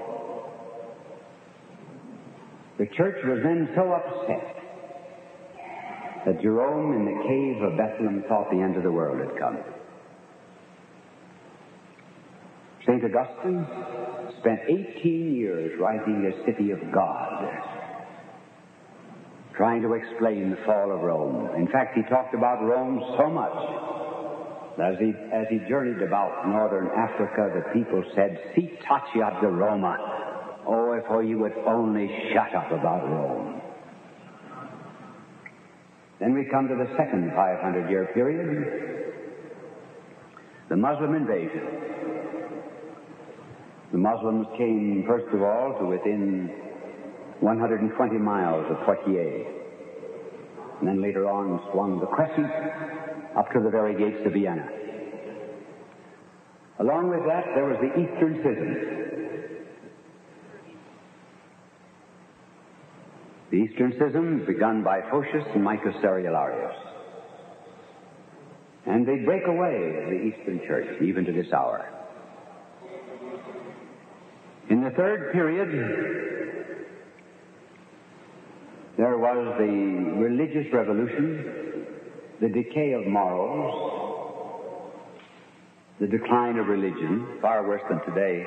[2.80, 4.56] The church was then so upset
[6.26, 9.60] that Jerome in the cave of Bethlehem thought the end of the world had come.
[12.92, 13.04] St.
[13.06, 13.66] Augustine
[14.42, 17.48] spent 18 years writing The City of God,
[19.56, 21.56] trying to explain the fall of Rome.
[21.56, 26.50] In fact, he talked about Rome so much that as he, as he journeyed about
[26.50, 29.96] northern Africa, the people said, Si taceat de Roma.
[30.68, 33.62] Oh, if you would only shut up about Rome.
[36.20, 39.14] Then we come to the second 500 year period,
[40.68, 42.11] the Muslim invasion.
[43.92, 46.50] The Muslims came, first of all, to within
[47.42, 49.48] 120 miles of Poitiers.
[50.80, 52.52] and then later on swung the crescent
[53.38, 54.68] up to the very gates of Vienna.
[56.80, 58.76] Along with that, there was the Eastern Schism.
[63.52, 66.76] The Eastern Schism begun by Photius and Michael Cerularius.
[68.88, 72.01] And they break away the Eastern Church, even to this hour.
[74.72, 75.68] In the third period,
[78.98, 81.88] there was the religious revolution,
[82.40, 84.62] the decay of morals,
[86.00, 88.46] the decline of religion, far worse than today.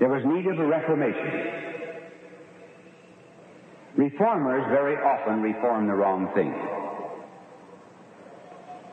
[0.00, 1.46] There was need of a reformation.
[3.94, 6.50] Reformers very often reform the wrong thing.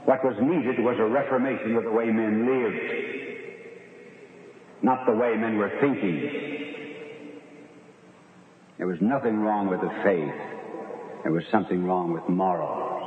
[0.05, 3.22] What was needed was a reformation of the way men lived,
[4.83, 6.29] not the way men were thinking.
[8.77, 11.23] There was nothing wrong with the faith.
[11.23, 12.99] There was something wrong with morals.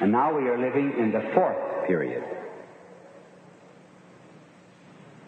[0.00, 2.22] And now we are living in the fourth period.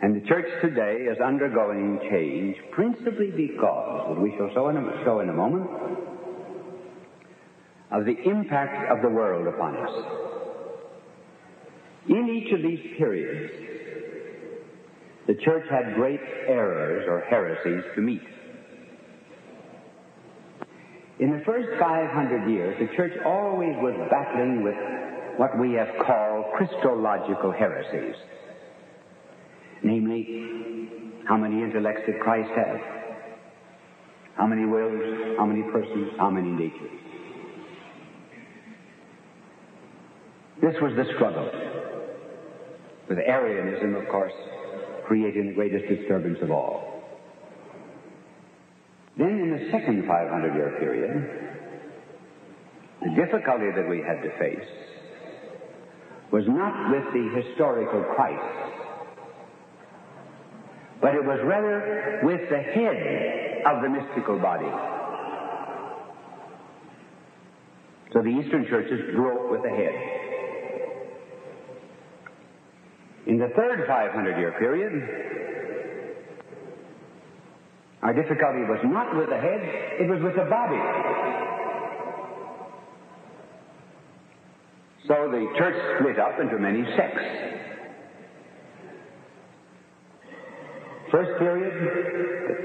[0.03, 5.05] And the church today is undergoing change principally because, as we shall show in a,
[5.05, 5.68] show in a moment,
[7.91, 10.26] of the impact of the world upon us.
[12.09, 13.52] In each of these periods,
[15.26, 18.22] the church had great errors or heresies to meet.
[21.18, 24.76] In the first 500 years, the church always was battling with
[25.38, 28.14] what we have called Christological heresies.
[29.82, 30.88] Namely,
[31.26, 32.80] how many intellects did Christ have?
[34.36, 35.36] How many wills?
[35.38, 36.12] How many persons?
[36.18, 37.05] How many natures?
[40.67, 41.49] This was the struggle.
[43.09, 44.33] With Arianism, of course,
[45.07, 47.05] creating the greatest disturbance of all.
[49.17, 51.12] Then in the second 500 year period,
[53.01, 54.69] the difficulty that we had to face
[56.33, 58.83] was not with the historical Christ,
[61.01, 64.73] but it was rather with the head of the mystical body.
[68.12, 70.17] So the Eastern churches grew up with the head.
[73.27, 74.93] In the third 500 year period,
[78.03, 79.61] our difficulty was not with the head,
[79.99, 80.79] it was with the body.
[85.09, 87.22] So the church split up into many sects.
[91.11, 91.72] First period,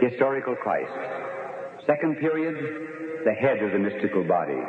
[0.02, 0.92] the historical Christ.
[1.88, 2.56] Second period,
[3.26, 4.60] the head of the mystical body,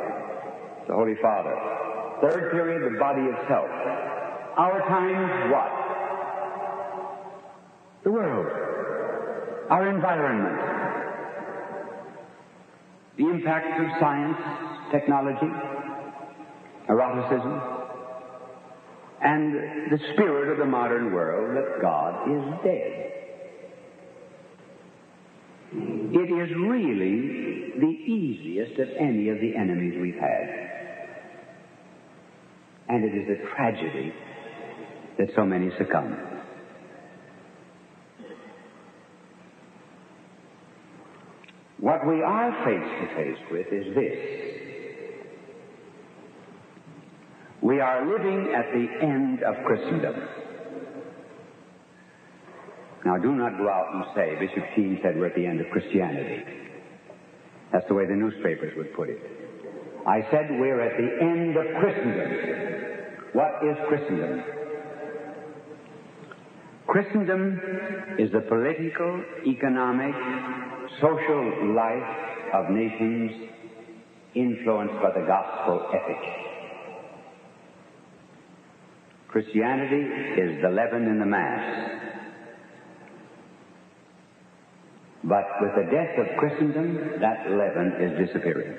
[0.87, 1.53] the Holy Father.
[2.21, 3.69] Third period, the body itself.
[4.57, 5.72] Our time, what?
[8.03, 8.47] The world,
[9.69, 10.59] our environment,
[13.17, 14.37] the impact of science,
[14.91, 15.47] technology,
[16.89, 17.61] eroticism,
[19.21, 19.53] and
[19.89, 23.03] the spirit of the modern world that God is dead.
[26.15, 30.63] It is really the easiest of any of the enemies we've had.
[32.89, 34.13] And it is a tragedy
[35.17, 36.32] that so many succumb.
[41.83, 44.17] What we are face to face with is this.
[47.61, 50.15] We are living at the end of Christendom.
[53.03, 55.69] Now, do not go out and say, Bishop Sheen said we're at the end of
[55.71, 56.45] Christianity.
[57.73, 59.19] That's the way the newspapers would put it.
[60.07, 62.31] I said we're at the end of Christendom.
[63.33, 64.41] What is Christendom?
[66.93, 67.59] Christendom
[68.19, 70.13] is the political, economic,
[71.01, 73.31] social life of nations
[74.35, 76.21] influenced by the gospel ethic.
[79.27, 80.03] Christianity
[80.39, 81.89] is the leaven in the mass.
[85.23, 88.77] But with the death of Christendom, that leaven is disappearing.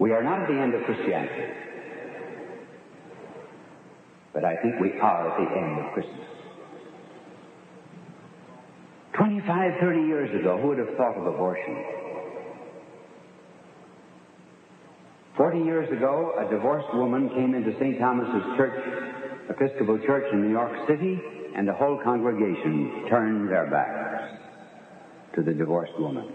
[0.00, 1.71] We are not at the end of Christianity,
[4.32, 6.26] but I think we are at the end of Christmas.
[9.14, 11.84] 25, 30 years ago, who would have thought of abortion?
[15.36, 17.98] 40 years ago, a divorced woman came into St.
[17.98, 18.78] Thomas's Church,
[19.48, 21.20] Episcopal Church in New York City,
[21.54, 24.38] and the whole congregation turned their backs
[25.34, 26.32] to the divorced woman.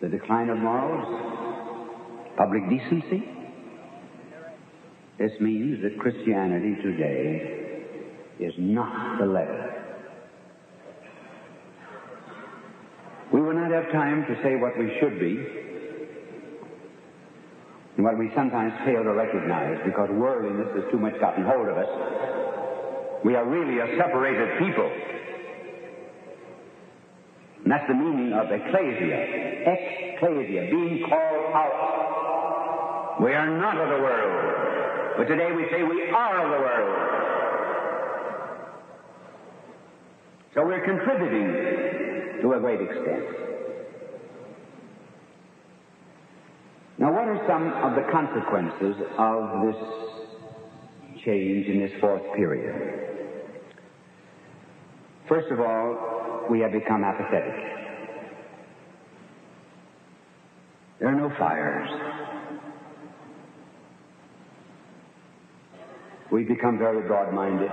[0.00, 1.31] The decline of morals,
[2.36, 3.24] public decency.
[5.18, 7.84] This means that Christianity today
[8.40, 9.82] is not the letter.
[13.32, 15.62] We will not have time to say what we should be
[17.96, 21.76] and what we sometimes fail to recognize because worldliness has too much gotten hold of
[21.76, 21.88] us.
[23.24, 24.90] We are really a separated people.
[27.62, 30.18] And that's the meaning of ecclesia.
[30.18, 32.11] Ecclesia, being called out.
[33.22, 35.14] We are not of the world.
[35.16, 36.98] But today we say we are of the world.
[40.54, 43.24] So we're contributing to a great extent.
[46.98, 52.74] Now, what are some of the consequences of this change in this fourth period?
[55.28, 57.54] First of all, we have become apathetic.
[60.98, 62.21] There are no fires.
[66.32, 67.70] We've become very broad minded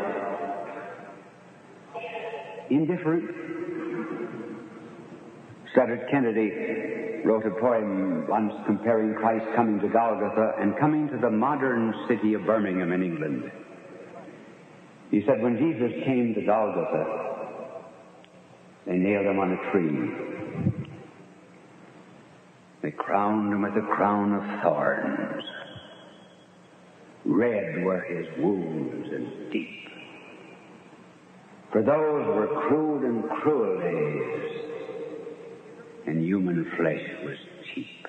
[2.69, 3.23] indifferent.
[5.73, 11.29] Studdert Kennedy wrote a poem once comparing Christ coming to Golgotha and coming to the
[11.29, 13.51] modern city of Birmingham in England.
[15.09, 17.83] He said, when Jesus came to Golgotha,
[18.85, 20.83] they nailed him on a tree.
[22.81, 25.43] They crowned him with a crown of thorns.
[27.25, 29.79] Red were his wounds and deep
[31.71, 34.61] for those were crude and cruel days,
[36.07, 37.37] and human flesh was
[37.73, 38.07] cheap.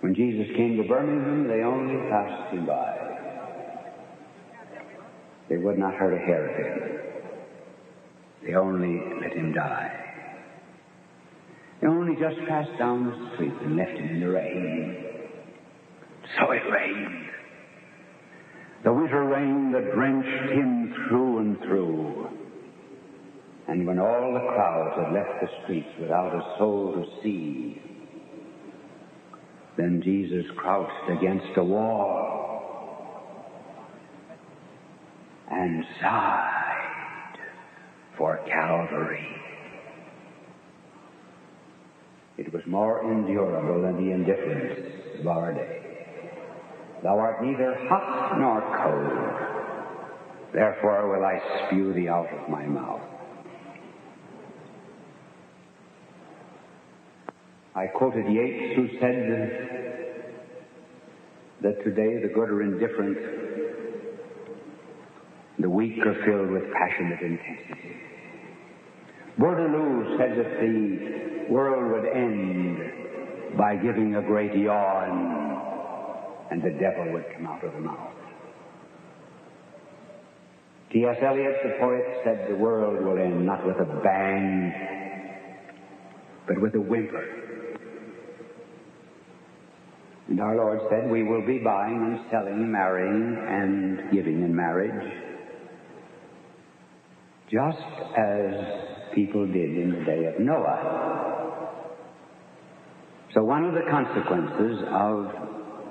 [0.00, 2.98] When Jesus came to Birmingham, they only passed him by.
[5.48, 6.98] They would not hurt a hair of him.
[8.44, 10.00] They only let him die.
[11.80, 15.13] They only just passed down the street and left him in the rain.
[16.38, 17.26] So it rained.
[18.84, 22.28] The winter rain that drenched him through and through.
[23.68, 27.80] And when all the crowds had left the streets without a soul to see,
[29.76, 32.54] then Jesus crouched against a wall
[35.50, 37.38] and sighed
[38.18, 39.26] for Calvary.
[42.36, 45.83] It was more endurable than the indifference of our day.
[47.04, 50.54] Thou art neither hot nor cold.
[50.54, 53.02] Therefore will I spew thee out of my mouth.
[57.74, 59.28] I quoted Yeats, who said
[61.60, 63.18] that today the good are indifferent,
[65.58, 67.96] the weak are filled with passionate intensity.
[69.38, 75.33] Bourdaloue said that the world would end by giving a great yawn
[76.50, 78.12] and the devil would come out of the mouth.
[80.92, 81.16] T.S.
[81.26, 84.72] Eliot, the poet, said the world will end not with a bang,
[86.46, 87.44] but with a whimper.
[90.28, 95.12] And our Lord said, We will be buying and selling, marrying and giving in marriage,
[97.50, 97.78] just
[98.16, 101.70] as people did in the day of Noah.
[103.34, 105.26] So, one of the consequences of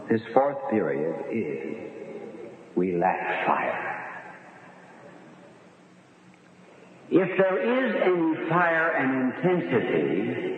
[0.09, 1.91] this fourth period is
[2.75, 3.89] we lack fire.
[7.09, 10.53] If there is any fire and intensity,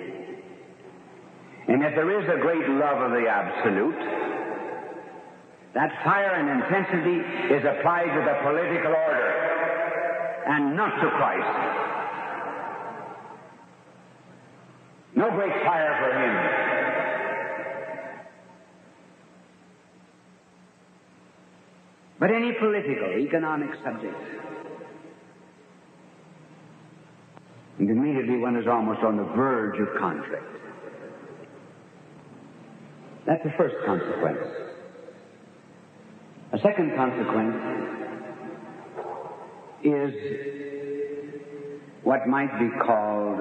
[1.67, 3.99] and if there is a great love of the absolute,
[5.73, 7.19] that fire and intensity
[7.53, 9.45] is applied to the political order
[10.47, 11.85] and not to Christ.
[15.15, 16.64] No great fire for him.
[22.20, 24.16] But any political, economic subject.
[27.78, 30.43] And immediately one is almost on the verge of conflict.
[33.28, 34.39] That's the first consequence.
[36.53, 37.55] A second consequence
[39.84, 40.13] is
[42.03, 43.39] what might be called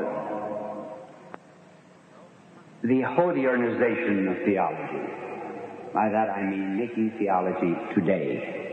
[2.83, 5.25] the Hodiernisation of theology.
[5.93, 8.64] By that I mean making theology today.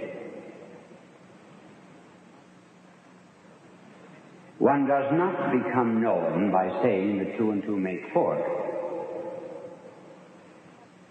[4.62, 8.38] One does not become known by saying that two and two make four.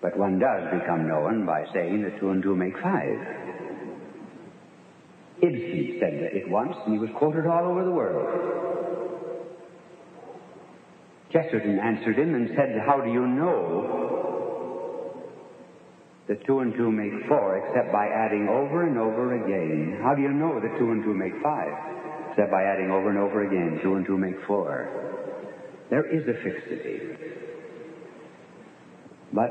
[0.00, 3.18] But one does become known by saying that two and two make five.
[5.42, 8.28] Ibsen said it once, and he was quoted all over the world.
[11.32, 14.00] Chesterton answered him and said, How do you know
[16.28, 19.98] that two and two make four except by adding over and over again.
[20.04, 22.00] How do you know that two and two make five?
[22.30, 23.80] Except by adding over and over again.
[23.82, 24.88] Two and two make four.
[25.90, 27.00] There is a fixity.
[29.32, 29.50] But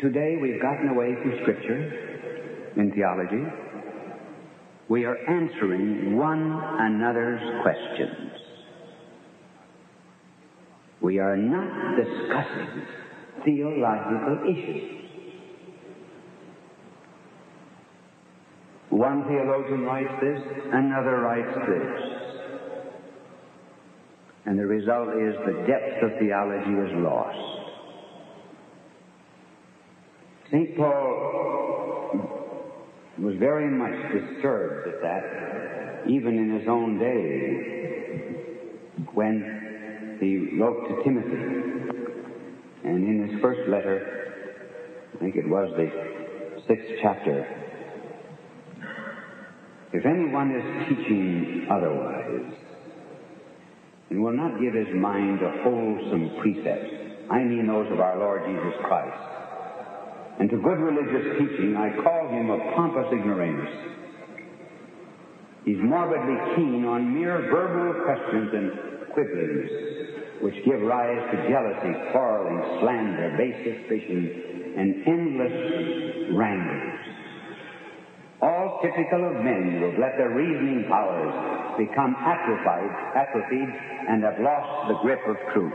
[0.00, 3.44] today we've gotten away from Scripture in theology.
[4.88, 8.32] We are answering one another's questions.
[11.00, 12.82] We are not discussing
[13.44, 15.07] theological issues.
[18.90, 20.40] One theologian writes this,
[20.72, 22.18] another writes this.
[24.46, 27.58] And the result is the depth of theology is lost.
[30.50, 30.76] St.
[30.78, 31.18] Paul
[33.18, 37.78] was very much disturbed at that, even in his own day,
[39.12, 41.44] when he wrote to Timothy.
[42.84, 44.00] And in his first letter,
[45.14, 45.90] I think it was the
[46.66, 47.46] sixth chapter,
[49.92, 52.52] if anyone is teaching otherwise,
[54.10, 56.92] and will not give his mind to wholesome precepts,
[57.30, 59.16] I mean those of our Lord Jesus Christ,
[60.40, 63.72] and to good religious teaching, I call him a pompous ignoramus.
[65.64, 69.70] He's morbidly keen on mere verbal questions and quibblings,
[70.42, 77.07] which give rise to jealousy, quarreling, slander, base suspicion, and endless wrangles
[78.82, 83.68] typical of men who have let their reasoning powers become atrophied, atrophied
[84.08, 85.72] and have lost the grip of truth.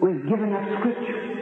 [0.00, 1.40] We've given up Scripture.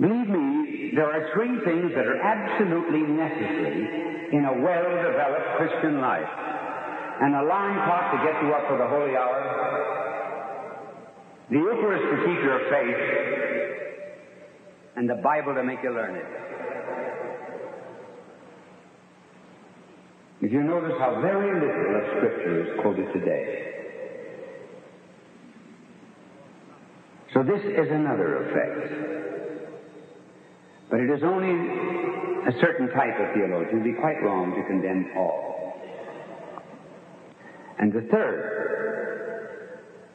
[0.00, 6.28] Believe me, there are three things that are absolutely necessary in a well-developed Christian life.
[7.20, 10.01] An alarm clock to get you up for the holy hour,
[11.52, 12.96] the Eucharist to keep your faith,
[14.96, 16.24] and the Bible to make you learn it.
[20.40, 23.68] If you notice how very little of Scripture is quoted today.
[27.34, 28.88] So this is another effect.
[30.90, 31.52] But it is only
[32.48, 33.68] a certain type of theologian.
[33.68, 35.74] It would be quite wrong to condemn all.
[37.78, 38.81] And the third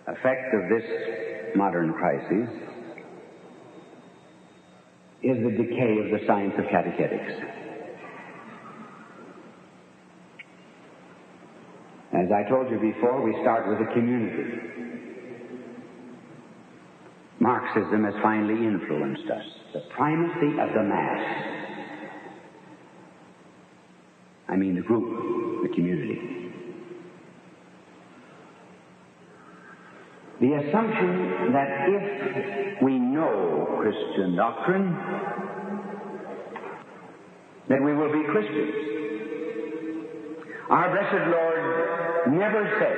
[0.08, 2.50] effect of this modern crisis
[5.24, 7.34] is the decay of the science of catechetics.
[12.14, 14.60] As I told you before, we start with the community.
[17.40, 19.46] Marxism has finally influenced us.
[19.74, 21.58] The primacy of the mass.
[24.50, 26.47] I mean the group, the community.
[30.40, 34.96] The assumption that if we know Christian doctrine,
[37.70, 38.74] that we will be Christians.
[40.70, 42.98] Our blessed Lord never said,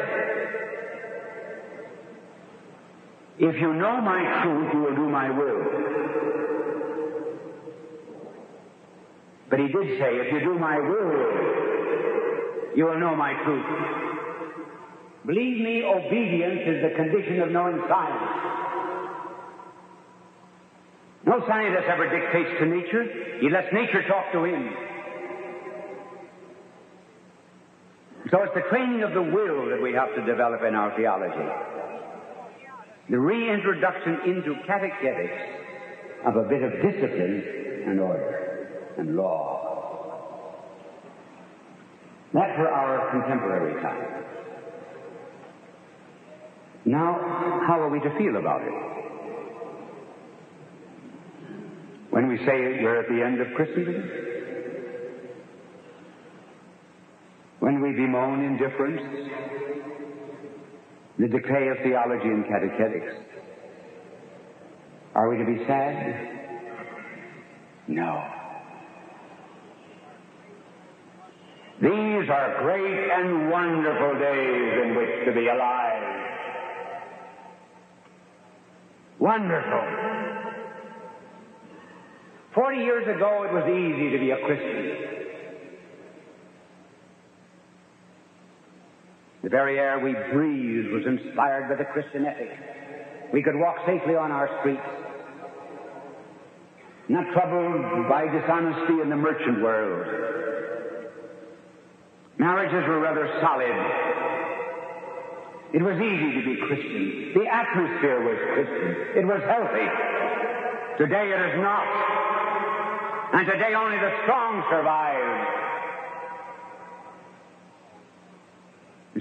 [3.40, 5.64] if you know my truth, you will do my will.
[9.50, 11.14] But he did say, if you do my will,
[12.76, 14.09] you will know my truth.
[15.30, 18.34] Believe me, obedience is the condition of knowing science.
[21.24, 23.38] No scientist ever dictates to nature.
[23.40, 24.74] He lets nature talk to him.
[28.32, 31.48] So it's the training of the will that we have to develop in our theology.
[33.12, 35.44] The reintroduction into catechetics
[36.26, 37.44] of a bit of discipline
[37.86, 40.66] and order and law.
[42.34, 44.20] That for our contemporary time.
[46.86, 48.74] Now, how are we to feel about it?
[52.10, 54.10] When we say we're at the end of Christendom?
[57.60, 59.02] When we bemoan indifference,
[61.20, 63.14] the decay of theology and catechetics,
[65.14, 66.40] are we to be sad?
[67.88, 68.24] No.
[71.82, 75.89] These are great and wonderful days in which to be alive.
[79.20, 79.84] Wonderful.
[82.56, 85.10] Forty years ago, it was easy to be a Christian.
[89.44, 92.50] The very air we breathed was inspired by the Christian ethic.
[93.32, 94.82] We could walk safely on our streets,
[97.08, 100.08] not troubled by dishonesty in the merchant world.
[102.38, 104.19] Marriages were rather solid.
[105.72, 107.32] It was easy to be Christian.
[107.36, 109.22] The atmosphere was Christian.
[109.22, 109.86] It was healthy.
[110.98, 111.86] Today it is not.
[113.34, 115.58] And today only the strong survive.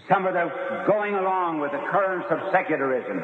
[0.08, 0.50] Some of them
[0.86, 3.20] going along with the currents of secularism.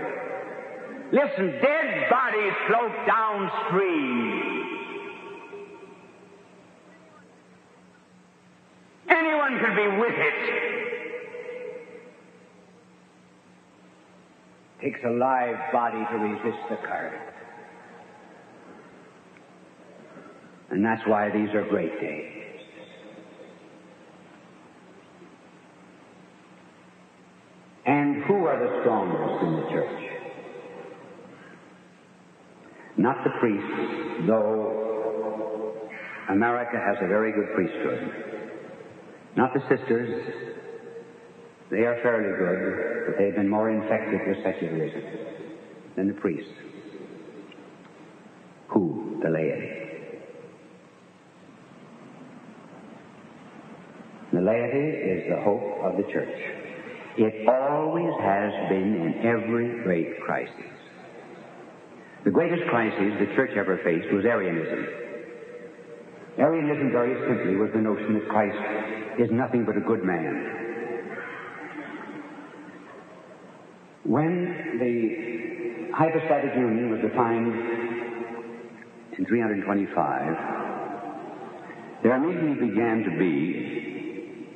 [1.10, 4.64] Listen, dead bodies float downstream.
[9.08, 10.73] Anyone can be with it.
[14.84, 17.30] Takes a live body to resist the current.
[20.70, 22.60] And that's why these are great days.
[27.86, 30.10] And who are the strongest in the church?
[32.98, 34.74] Not the priests, though
[36.28, 38.10] America has a very good priesthood.
[39.34, 40.54] Not the sisters.
[41.70, 45.02] They are fairly good, but they've been more infected with secularism
[45.96, 46.52] than the priests.
[48.68, 49.20] Who?
[49.22, 49.84] The laity.
[54.32, 56.36] The laity is the hope of the church.
[57.16, 60.74] It always has been in every great crisis.
[62.24, 64.86] The greatest crisis the church ever faced was Arianism.
[66.38, 68.58] Arianism, very simply, was the notion that Christ
[69.20, 70.64] is nothing but a good man.
[74.04, 77.54] When the hypostatic union was defined
[79.16, 80.36] in 325,
[82.02, 84.46] there immediately began to be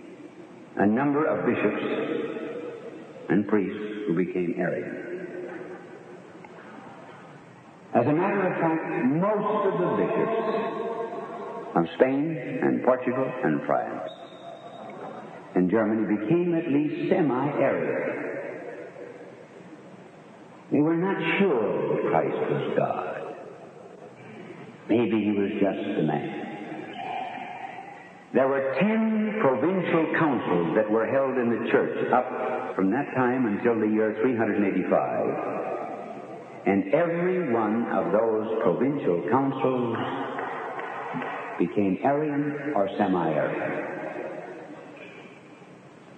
[0.77, 1.83] a number of bishops
[3.31, 5.07] and priests who became Arian.
[7.95, 10.37] As a matter of fact, most of the bishops
[11.75, 14.11] of Spain and Portugal and France
[15.55, 18.28] and Germany became at least semi-Arian.
[20.71, 23.37] They were not sure that Christ was God.
[24.89, 26.39] Maybe he was just a man.
[28.35, 33.47] There were ten provincial councils that were held in the church up from that time
[33.47, 35.59] until the year 385.
[36.67, 39.97] And every one of those provincial councils
[41.59, 43.85] became Arian or semi-Arian.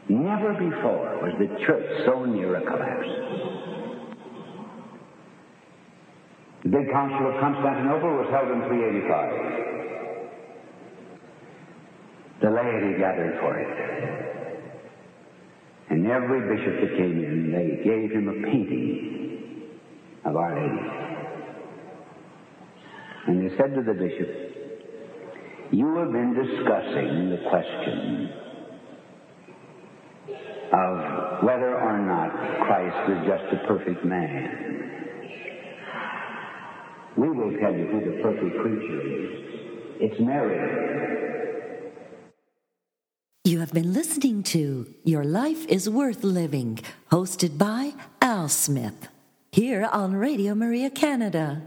[0.09, 3.80] Never before was the church so near a collapse.
[6.70, 9.32] The big council of Constantinople was held in 385.
[12.42, 13.66] The laity gathered for it.
[15.90, 19.62] And every bishop that came in, they gave him a painting
[20.24, 20.86] of Our Lady.
[23.26, 24.28] And they said to the bishop,
[25.72, 28.30] You have been discussing the question
[30.72, 32.30] of whether or not
[32.64, 34.70] Christ was just a perfect man.
[37.16, 39.30] We will tell you who the perfect creature is.
[40.00, 41.90] It's Mary.
[43.44, 46.78] You have been listening to Your Life is Worth Living,
[47.11, 49.08] hosted by Al Smith,
[49.50, 51.62] here on Radio Maria Canada.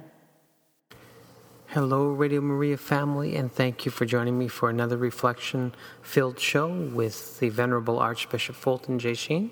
[1.67, 6.71] Hello, Radio Maria family, and thank you for joining me for another reflection filled show
[6.71, 9.13] with the Venerable Archbishop Fulton J.
[9.13, 9.51] Sheen.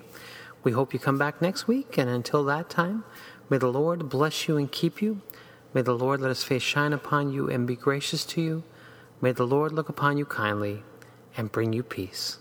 [0.64, 3.04] We hope you come back next week, and until that time,
[3.50, 5.22] may the Lord bless you and keep you.
[5.74, 8.64] May the Lord let his face shine upon you and be gracious to you.
[9.22, 10.84] May the Lord look upon you kindly
[11.38, 12.38] and bring you peace.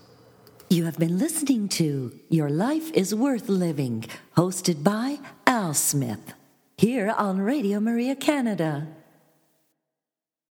[0.69, 4.05] You have been listening to Your Life is Worth Living,
[4.37, 6.33] hosted by Al Smith,
[6.77, 8.87] here on Radio Maria Canada.